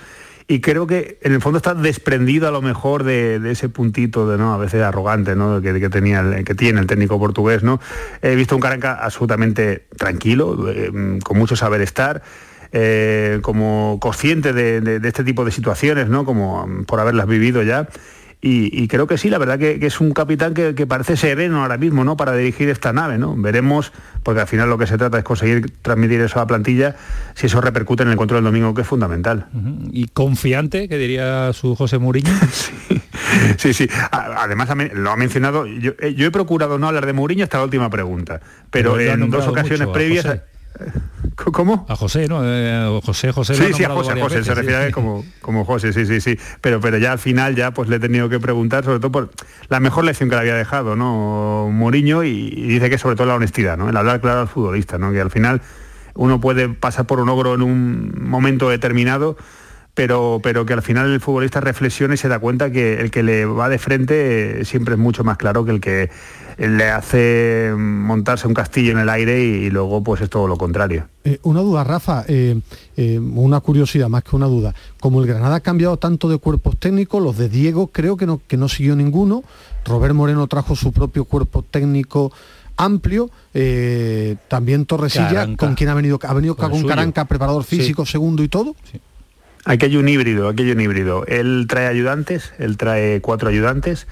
[0.48, 4.38] y creo que en el fondo está desprendido a lo mejor de, ese puntito de
[4.38, 5.62] no a veces arrogante ¿no?
[5.62, 7.80] que, tenía que tiene el técnico portugués no
[8.22, 12.22] he visto un Caranca absolutamente tranquilo eh, con mucho saber estar
[12.72, 17.88] eh, como consciente de, de, este tipo de situaciones no como por haberlas vivido ya
[18.44, 22.04] y, creo que sí, la verdad que, es un capitán que, parece sereno ahora mismo,
[22.04, 22.18] ¿no?
[22.18, 23.36] Para dirigir esta nave, ¿no?
[23.36, 23.92] Veremos,
[24.24, 26.96] porque al final lo que se trata es conseguir transmitir eso a la plantilla,
[27.36, 29.46] si eso repercute en el control del domingo, que es fundamental.
[29.92, 32.34] ¿Y confiante, que diría su José Mourinho?
[33.58, 33.74] sí.
[33.74, 35.68] Sí, Además, lo ha mencionado.
[35.68, 38.42] Yo, eh, he procurado no hablar de Mourinho hasta la última pregunta,
[38.72, 40.42] pero, en dos ocasiones previas
[41.36, 41.86] ¿Cómo?
[41.90, 42.42] A José, ¿no?
[42.44, 43.56] Eh, José, José.
[43.56, 46.38] Sí, sí, a José, José, se refiere a como, como José, sí, sí, sí.
[46.62, 49.32] Pero, pero ya al final ya pues le he tenido que preguntar, sobre todo por
[49.70, 51.70] la mejor lección que le había dejado, ¿no?
[51.72, 53.90] Moriño, y, dice que sobre todo la honestidad, ¿no?
[53.90, 55.12] El hablar claro al futbolista, ¿no?
[55.12, 55.62] Que al final
[56.14, 59.38] uno puede pasar por un ogro en un momento determinado,
[59.94, 63.24] pero, pero que al final el futbolista reflexiona y se da cuenta que el que
[63.24, 66.10] le va de frente siempre es mucho más claro que el que
[66.58, 71.08] le hace montarse un castillo en el aire y, luego pues es todo lo contrario.
[71.24, 72.60] Eh, una duda, Rafa, eh,
[72.98, 74.74] eh, una curiosidad más que una duda.
[75.00, 78.42] Como el Granada ha cambiado tanto de cuerpos técnicos, los de Diego creo que no,
[78.48, 79.44] que no siguió ninguno.
[79.86, 82.32] Robert Moreno trajo su propio cuerpo técnico
[82.78, 83.30] amplio,
[84.48, 88.76] también Torresilla, con quien ha venido, ha venido con, Caranca, preparador físico, segundo y todo.
[89.66, 91.26] Aquí hay un híbrido, aquí hay un híbrido.
[91.28, 94.08] Él trae ayudantes, él trae cuatro ayudantes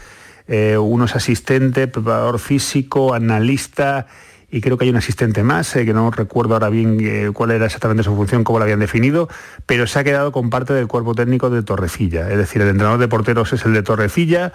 [0.50, 4.08] eh, uno es asistente, preparador físico, analista
[4.50, 7.52] y creo que hay un asistente más, eh, que no recuerdo ahora bien eh, cuál
[7.52, 9.30] era exactamente su función, cómo la habían definido,
[9.68, 12.32] pero se ha quedado con parte del cuerpo técnico de Torrecilla.
[12.32, 14.52] Es decir, el entrenador de porteros es el de Torrecilla,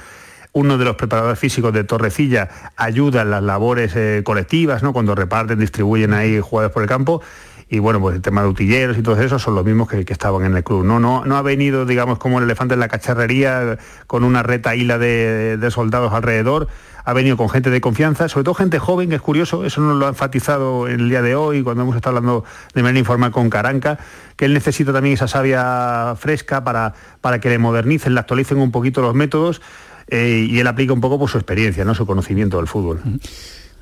[0.51, 4.93] uno de los preparadores físicos de Torrecilla ayuda en las labores colectivas, ¿no?
[4.93, 7.23] cuando reparten, distribuyen ahí jugadores por el campo,
[7.69, 10.45] y bueno, pues el tema de utilleros y todo eso son los mismos que, estaban
[10.45, 10.85] en el club.
[10.85, 14.77] No, no, no ha venido, digamos, como el elefante en la cacharrería con una reta
[14.77, 16.69] hila de, soldados alrededor,
[17.05, 19.97] ha venido con gente de confianza, sobre todo gente joven, que es curioso, eso nos
[19.97, 22.45] lo ha enfatizado el día de hoy cuando hemos estado hablando
[22.75, 23.99] de manera informal con Caranca,
[24.37, 28.71] que él necesita también esa savia fresca para, para que le modernicen, le actualicen un
[28.71, 29.61] poquito los métodos
[30.09, 31.95] eh, y él aplica un poco su experiencia, ¿no?
[31.95, 33.01] su conocimiento del fútbol.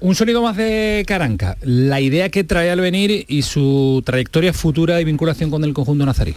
[0.02, 5.00] Un sonido más de Caranca, la idea que trae al venir y su trayectoria futura
[5.00, 6.34] y vinculación con el conjunto nazarí.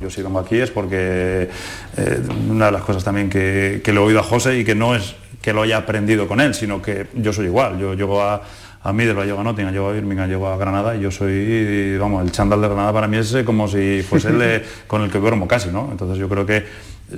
[0.00, 1.48] Yo si vengo aquí es porque
[1.96, 4.74] eh, una de las cosas también que, que, le he oído a José y que
[4.74, 7.78] no es que lo haya aprendido con él, sino que yo soy igual.
[7.78, 8.42] Yo llego a,
[8.82, 12.24] a Middlesbrough, llego a Nottingham, llego a Birmingham, llego a Granada y yo soy, vamos,
[12.24, 15.46] el chándal de Granada para mí es como si fuese el con el que duermo
[15.46, 15.90] casi, ¿no?
[15.92, 16.64] Entonces yo creo que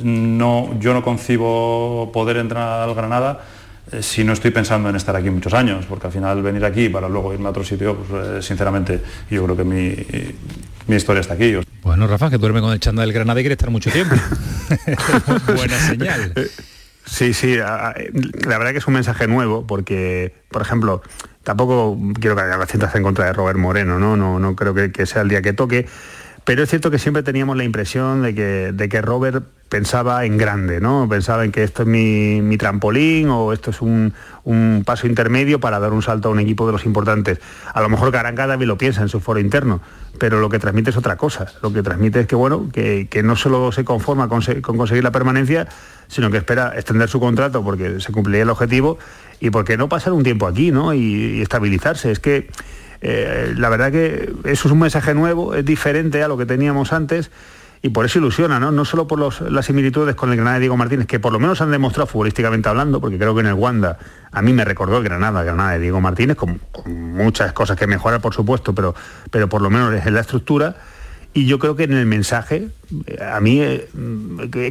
[0.03, 3.58] no, yo no concibo poder entrar al Granada eh,
[4.01, 7.09] si no estoy pensando en estar aquí muchos años, porque al final venir aquí para
[7.09, 9.97] luego irme a otro sitio, pues eh, sinceramente yo creo que mi,
[10.87, 11.57] mi, historia está aquí.
[11.83, 14.15] Bueno, Rafa, que duerme con el chanda del Granada y quiere estar mucho tiempo.
[15.47, 16.33] Buena señal.
[17.07, 17.95] Sí, sí, la
[18.45, 21.03] verdad que es un mensaje nuevo porque, por ejemplo,
[21.43, 24.17] tampoco quiero que haya cientas en contra de Robert Moreno, ¿no?
[24.17, 25.87] No, no creo que, que sea el día que toque,
[26.49, 30.39] pero es cierto que siempre teníamos la impresión de que, de que Robert pensaba en
[30.39, 31.07] grande, ¿no?
[31.07, 34.15] Pensaba en que esto es mi, trampolín o esto es un,
[34.87, 37.39] paso intermedio para dar un salto a un equipo de los importantes.
[37.75, 39.83] A lo mejor Caranga también lo piensa en su foro interno,
[40.19, 41.53] pero lo que transmite es otra cosa.
[41.63, 45.69] Lo que transmite es que, bueno, que, no solo se conforma con, conseguir la permanencia,
[46.07, 48.99] sino que espera extender su contrato porque se cumpliría el objetivo
[49.39, 50.95] y porque no pasar un tiempo aquí, ¿no?
[50.95, 52.11] y, estabilizarse.
[52.11, 52.49] Es que
[53.01, 56.93] eh, la verdad que eso es un mensaje nuevo, es diferente a lo que teníamos
[56.93, 57.31] antes
[57.81, 58.73] y por eso ilusiona, ¿no?
[58.73, 59.21] No solo por
[59.51, 62.69] las similitudes con el Granada de Diego Martínez, que por lo menos han demostrado futbolísticamente
[62.69, 63.99] hablando, porque creo que en el Wanda
[64.33, 67.87] a mí me recordó el Granada, el Granada de Diego Martínez, con, muchas cosas que
[67.87, 68.95] mejorar, por supuesto, pero,
[69.31, 70.77] pero por lo menos es en la estructura.
[71.35, 72.69] Y yo creo que en el mensaje,
[73.07, 73.89] eh, a mí eh,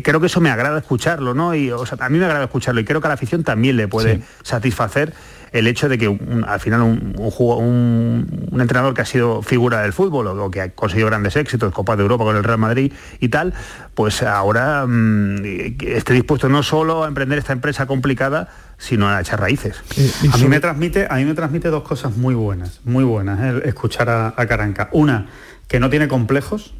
[0.04, 1.56] creo que eso me agrada escucharlo, ¿no?
[1.56, 4.22] Y a mí me agrada escucharlo y creo que a la afición también le puede
[4.42, 5.14] satisfacer
[5.52, 6.18] el hecho de que
[6.48, 11.36] al final un, entrenador que ha sido figura del fútbol o, que ha conseguido grandes
[11.36, 13.54] éxitos, Copa de Europa con el Real Madrid y tal,
[13.93, 15.43] pues ahora mm,
[15.82, 19.82] esté dispuesto no solo a emprender esta empresa complicada, sino a echar raíces.
[19.98, 23.39] Eh, a, mí me transmite, a mí me transmite dos cosas muy buenas, muy buenas,
[23.39, 24.89] eh, escuchar a, Caranca.
[24.91, 25.28] Una,
[25.68, 26.74] que no tiene complejos,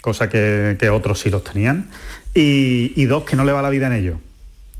[0.00, 1.88] cosa que, que otros sí los tenían
[2.34, 4.18] y, y dos, que no le va la vida en ello.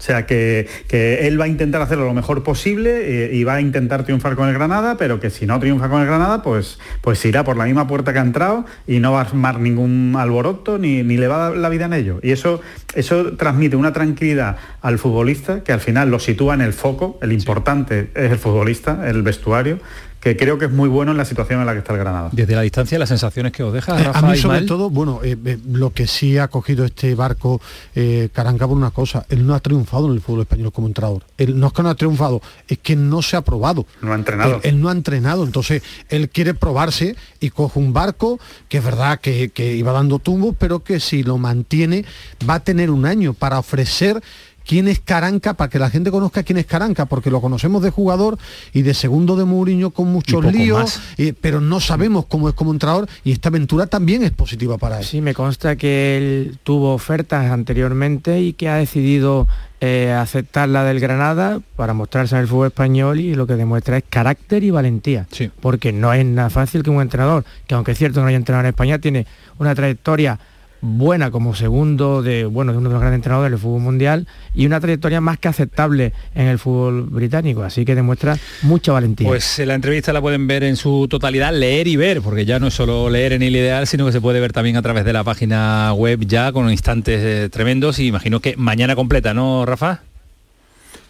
[0.04, 3.54] O sea, que, que, él va a intentar hacerlo lo mejor posible eh, y va
[3.54, 6.78] a intentar triunfar con el Granada, pero que si no triunfa con el Granada, pues,
[7.00, 10.14] pues irá por la misma puerta que ha entrado y no va a armar ningún
[10.18, 12.20] alboroto ni, ni le va a dar la vida en ello.
[12.22, 12.60] Y eso,
[12.94, 17.32] eso transmite una tranquilidad al futbolista que al final lo sitúa en el foco, el
[17.32, 19.78] importante es el futbolista, el vestuario,
[20.24, 22.30] que creo que es muy bueno en la situación en la que está el Granada.
[22.32, 24.00] Desde la distancia, las sensaciones que os deja.
[24.00, 24.66] Eh, Rafa a mí sobre Ismael?
[24.66, 27.60] todo, bueno, eh, eh, lo que sí ha cogido este barco
[27.94, 31.24] eh, Caranca por una cosa, él no ha triunfado en el fútbol español como entrenador.
[31.36, 33.86] Él no es que no ha triunfado, es que no se ha probado.
[34.00, 34.54] No ha entrenado.
[34.54, 38.84] Él, él no ha entrenado, entonces él quiere probarse y coge un barco que es
[38.84, 42.06] verdad que, que iba dando tumbos, pero que si lo mantiene
[42.48, 44.22] va a tener un año para ofrecer
[44.66, 47.90] quién es Caranca, para que la gente conozca quién es Caranca, porque lo conocemos de
[47.90, 48.38] jugador
[48.72, 52.72] y de segundo de Mourinho con muchos líos, eh, pero no sabemos cómo es como
[52.72, 55.04] entrenador y esta aventura también es positiva para él.
[55.04, 59.46] Sí, me consta que él tuvo ofertas anteriormente y que ha decidido
[59.80, 63.98] eh, aceptar la del Granada para mostrarse en el fútbol español y lo que demuestra
[63.98, 65.26] es carácter y valentía.
[65.60, 68.64] Porque no es nada fácil que un entrenador, que aunque es cierto no haya entrenado
[68.64, 69.26] en España, tiene
[69.58, 70.38] una trayectoria
[70.84, 74.66] buena como segundo de bueno de uno de los grandes entrenadores del fútbol mundial y
[74.66, 79.58] una trayectoria más que aceptable en el fútbol británico así que demuestra mucha valentía Pues
[79.58, 82.66] eh, la entrevista la pueden ver en su totalidad, leer y ver, porque ya no
[82.66, 85.12] es solo leer en el ideal, sino que se puede ver también a través de
[85.12, 90.02] la página web ya con instantes eh, tremendos y imagino que mañana completa, ¿no, Rafa?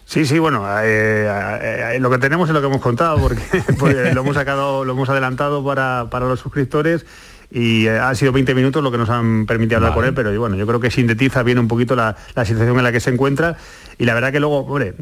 [0.05, 3.41] Sí, sí, bueno, eh, eh, lo que tenemos es lo que hemos contado, porque
[3.79, 7.05] pues, lo hemos sacado, lo hemos adelantado para, para los suscriptores
[7.55, 9.99] y eh, han sido 20 minutos lo que nos han permitido hablar Vale.
[10.01, 12.83] con él, pero bueno, yo creo que sintetiza bien un poquito la, la situación en
[12.83, 13.55] la que se encuentra
[13.97, 14.93] y la verdad que luego, hombre,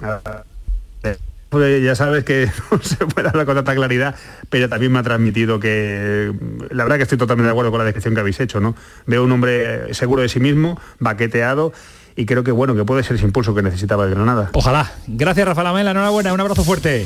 [1.83, 4.13] ya sabes que no se puede hablar con tanta claridad,
[4.51, 6.31] pero también me ha transmitido que
[6.69, 8.75] la verdad que estoy totalmente de acuerdo con la descripción que habéis hecho, ¿no?
[9.07, 11.73] Veo un hombre seguro de sí mismo, baqueteado
[12.15, 14.49] y creo que bueno, que puede ser ese impulso que necesitaba el Granada.
[14.53, 14.91] Ojalá.
[15.07, 17.05] Gracias, Rafa Lamela, enhorabuena, un abrazo fuerte.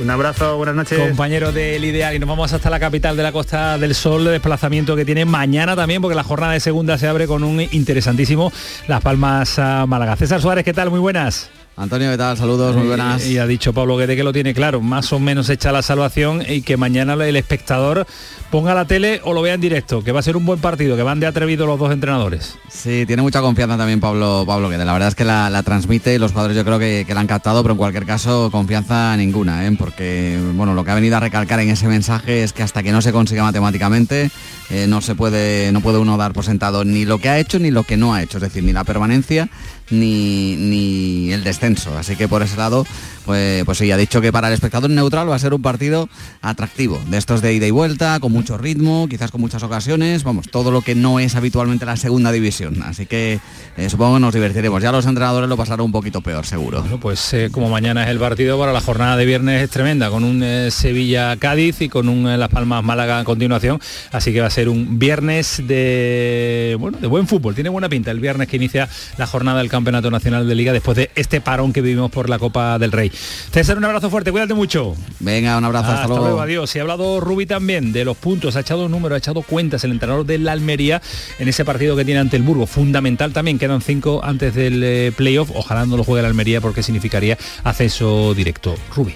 [0.00, 0.98] Un abrazo, buenas noches.
[0.98, 4.32] Compañero del Ideal y nos vamos hasta la capital de la Costa del Sol, de
[4.32, 8.52] desplazamiento que tiene mañana también, porque la jornada de segunda se abre con un interesantísimo
[8.88, 10.16] Las Palmas a Málaga.
[10.16, 10.90] César Suárez, ¿qué tal?
[10.90, 11.50] Muy buenas.
[11.78, 12.38] Antonio, ¿qué tal?
[12.38, 13.26] Saludos, muy buenas.
[13.26, 15.82] Y, y ha dicho Pablo Guede que lo tiene claro, más o menos hecha la
[15.82, 18.06] salvación y que mañana el espectador
[18.50, 20.96] ponga la tele o lo vea en directo, que va a ser un buen partido,
[20.96, 22.56] que van de atrevido los dos entrenadores.
[22.68, 24.84] Sí, tiene mucha confianza también Pablo Pablo Guede.
[24.84, 27.20] La verdad es que la, la transmite y los jugadores yo creo que, que la
[27.20, 29.76] han captado, pero en cualquier caso confianza ninguna, ¿eh?
[29.78, 32.92] porque bueno, lo que ha venido a recalcar en ese mensaje es que hasta que
[32.92, 34.30] no se consiga matemáticamente
[34.70, 37.58] eh, no se puede, no puede uno dar por sentado ni lo que ha hecho
[37.58, 39.48] ni lo que no ha hecho, es decir, ni la permanencia
[39.90, 41.96] ni, ni el descenso.
[41.96, 42.86] Así que por ese lado,
[43.24, 46.08] pues, pues sí, ha dicho que para el espectador neutral va a ser un partido
[46.42, 50.48] atractivo, de estos de ida y vuelta, con mucho ritmo, quizás con muchas ocasiones, vamos,
[50.50, 52.82] todo lo que no es habitualmente la segunda división.
[52.82, 53.40] Así que
[53.76, 54.82] eh, supongo que nos divertiremos.
[54.82, 56.80] Ya los entrenadores lo pasarán un poquito peor, seguro.
[56.82, 60.10] Bueno, pues eh, como mañana es el partido, para la jornada de viernes es tremenda,
[60.10, 63.80] con un eh, Sevilla-Cádiz y con un Las Palmas-Málaga a continuación.
[64.12, 67.54] Así que va a ser un viernes de, bueno, de buen fútbol.
[67.54, 70.96] Tiene buena pinta el viernes que inicia la jornada del Campeonato Nacional de Liga después
[70.96, 73.10] de este parón que vivimos por la Copa del Rey.
[73.10, 74.94] César, un abrazo fuerte, cuídate mucho.
[75.20, 76.24] Venga, un abrazo, hasta, hasta luego.
[76.24, 76.74] luego, adiós.
[76.74, 79.90] Y ha hablado Rubi también de los puntos, ha echado números, ha echado cuentas el
[79.90, 81.02] entrenador de la Almería
[81.38, 82.66] en ese partido que tiene ante el Burgo.
[82.66, 85.50] Fundamental también, quedan cinco antes del eh, playoff.
[85.54, 88.74] Ojalá no lo juegue la Almería porque significaría acceso directo.
[88.94, 89.14] Rubi.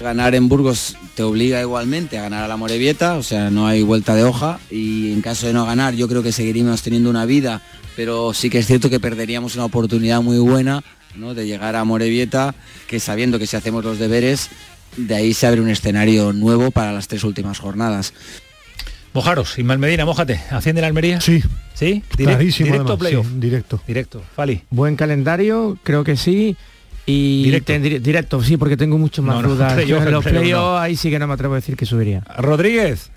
[0.00, 3.82] Ganar en Burgos te obliga igualmente a ganar a la Morevieta, o sea, no hay
[3.82, 7.26] vuelta de hoja y en caso de no ganar yo creo que seguiríamos teniendo una
[7.26, 7.60] vida,
[7.96, 10.82] pero sí que es cierto que perderíamos una oportunidad muy buena
[11.16, 11.34] ¿no?
[11.34, 12.54] de llegar a Morevieta,
[12.86, 14.48] que sabiendo que si hacemos los deberes,
[14.96, 18.12] de ahí se abre un escenario nuevo para las tres últimas jornadas.
[19.12, 20.40] Mojaros, Ismael Medina, mójate.
[20.50, 21.20] ¿Asciende la Almería?
[21.20, 21.42] Sí.
[21.74, 22.02] ¿Sí?
[22.16, 23.26] Direct- Clarísimo, ¿Directo playoff?
[23.26, 23.82] sí, directo.
[23.86, 24.22] Directo.
[24.36, 24.62] Fali.
[24.70, 26.56] buen calendario creo que sí
[27.06, 27.72] y Directo.
[27.78, 30.78] directo sí porque tengo mucho más No, no, dudas playoff, los playoff playoff no.
[30.78, 33.10] ahí sí que no me atrevo a decir que subiría Rodríguez.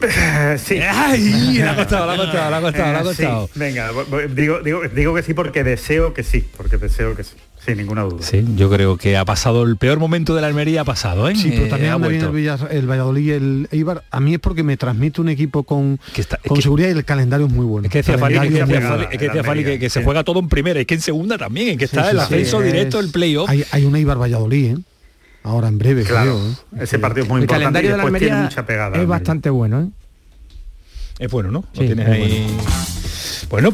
[0.58, 0.76] Sí.
[0.80, 3.06] Ay, ha costado, ha costado, ha costado, ha Eh, sí.
[3.24, 3.50] costado.
[3.54, 7.24] Venga, vo- vo- digo, digo, digo que sí porque deseo que sí, porque deseo que
[7.24, 7.32] sí,
[7.64, 8.22] sin ninguna duda.
[8.22, 11.34] Sí, yo creo que ha pasado el peor momento de la Almería, ha pasado, ¿eh?
[11.36, 12.24] Sí, pero Eh, también ha anda bien
[12.70, 14.04] el, Valladolid y el Eibar.
[14.10, 15.98] A mí es porque me transmite un equipo con,
[16.46, 17.86] con seguridad y el calendario es muy bueno.
[17.86, 18.48] Es que decía Fali, que,
[19.18, 21.70] que decía Fali que, que se juega todo en primera, es que en segunda también,
[21.70, 23.48] es que está Sí, el ascenso sí, directo, el playoff.
[23.50, 24.76] Hay, hay un Eibar Valladolid, ¿eh?
[25.48, 26.50] Ahora en breve, Claro, creo.
[26.80, 26.84] ¿eh?
[26.84, 28.88] ese partido es muy el importante y calendario de la después tiene mucha pegada.
[28.88, 29.06] es Almería.
[29.08, 29.88] bastante bueno ¿eh?
[31.18, 31.60] Es bueno, ¿no?
[31.60, 32.46] Lo Sí, tienes es ahí.
[32.46, 32.62] Bueno,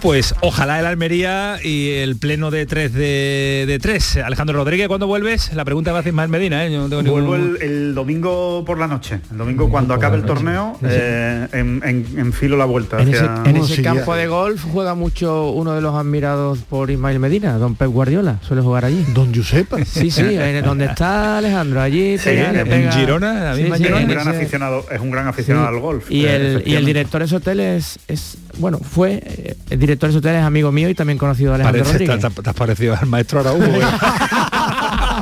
[0.01, 4.18] pues ojalá el Almería y el pleno de 3 de, de 3.
[4.18, 5.53] Alejandro Rodríguez, ¿cuándo vuelves?
[5.55, 6.72] La pregunta va a hacer más Medina, ¿eh?
[6.72, 9.20] Yo no tengo Vuelvo ningún- el, el domingo por la noche.
[9.30, 13.01] El domingo cuando acabe el torneo, eh, en, en- enfilo la vuelta.
[13.01, 16.90] En ese, hacia- en ese campo de golf juega mucho uno de los admirados por
[16.90, 19.05] Ismael Medina, don Pep Guardiola, suele jugar allí.
[19.14, 19.84] Don Giuseppe.
[19.84, 23.84] Sí, sí, en donde está Alejandro, allí Sí, pega, en pega- Girona, la misma sí,
[23.84, 24.01] Girona.
[24.01, 25.74] Es un gran ese- aficionado, es un gran aficionado Sí.
[25.74, 26.11] al golf.
[26.11, 26.86] Y eh, el, y el efectivamente.
[26.86, 30.43] director de ese hotel es, es bueno, fue eh, el director de ese hotel es
[30.43, 32.35] amigo mío y también conocido de Alejandro Parece, Rodríguez.
[32.35, 33.65] te, te has parecido al maestro Araújo.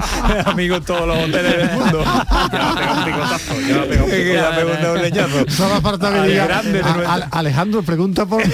[0.46, 2.04] Amigo en todos los hoteles del mundo.
[2.52, 4.92] Ya me ha pegado un picotazo, ya me ha pegado un picotazo.
[4.94, 5.44] un leñazo.
[5.50, 8.52] Solo falta que diga, grande de "A- nuestra- a- Alejandro pregunta por dile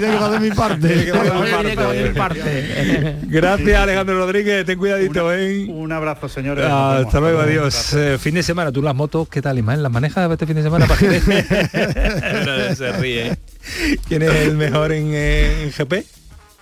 [0.00, 1.12] que va de mi parte.
[3.26, 5.66] Gracias Alejandro Rodríguez, ten cuidadito, ¿eh?
[5.68, 6.64] Un abrazo, señores.
[6.68, 7.92] Ah, hasta luego, adiós.
[7.94, 9.82] Eh, fin de semana, tú las motos, ¿qué tal, Ismael?
[9.82, 10.86] ¿Las manejas este fin de semana?
[10.86, 11.08] Para que...
[12.46, 13.36] No, se ríe.
[14.08, 16.04] ¿Quién es el mejor en, eh, en GP?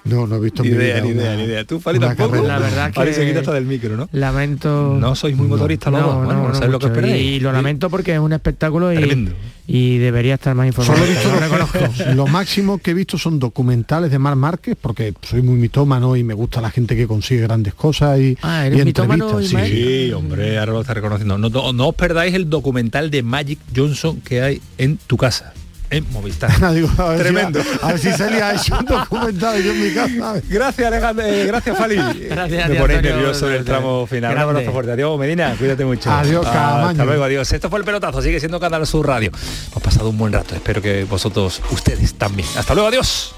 [0.08, 1.64] No, no he visto Ni mi idea, vida ni idea, una- ni idea.
[1.64, 2.30] ¿Tú, Fali, tampoco?
[2.30, 2.48] carrera.
[2.48, 4.08] La verdad Fali se que- hasta del micro, ¿no?
[4.12, 4.96] Lamento.
[4.98, 6.24] No sois muy motoristas los dos.
[6.24, 7.22] Bueno, no sabéis lo que esperáis.
[7.22, 9.32] Y lo lamento porque es un espectáculo y, Tremendo.
[9.66, 10.98] y debería estar más informado.
[10.98, 12.14] Solo he visto Lo los reconozco.
[12.14, 16.24] Lo máximo que he visto son documentales de Mar Márquez, porque soy muy mitómano y
[16.24, 19.66] me gusta la gente que consigue grandes cosas y, Ah, ¿eres y mitómano, entrevistas.
[19.68, 19.72] Ismael?
[20.06, 21.38] Sí, hombre, ahora lo está reconociendo.
[21.38, 25.52] No, no- no os perdáis el documental de Magic Johnson que hay en tu casa,
[25.90, 26.50] en Movistar.
[26.74, 27.60] Digo, a ver si- Tremendo.
[27.82, 30.40] a ver si Celia ha hecho un documental yo en mi casa.
[30.48, 31.24] Gracias, Alejandro.
[31.26, 31.96] eh, gracias, Fali.
[31.96, 34.32] Gracias Me ponéis nervioso en el tramo final.
[34.34, 34.92] Un abrazo fuerte.
[34.92, 35.54] Adiós, Medina.
[35.58, 36.10] Cuídate mucho.
[36.10, 36.88] Adiós, Ah.
[36.90, 37.52] Hasta luego, adiós.
[37.52, 38.20] Esto fue el pelotazo.
[38.22, 39.30] Sigue siendo Canal Sur Radio.
[39.70, 40.54] Hemos pasado un buen rato.
[40.54, 42.48] Espero que vosotros, ustedes también.
[42.56, 43.34] Hasta luego, adiós.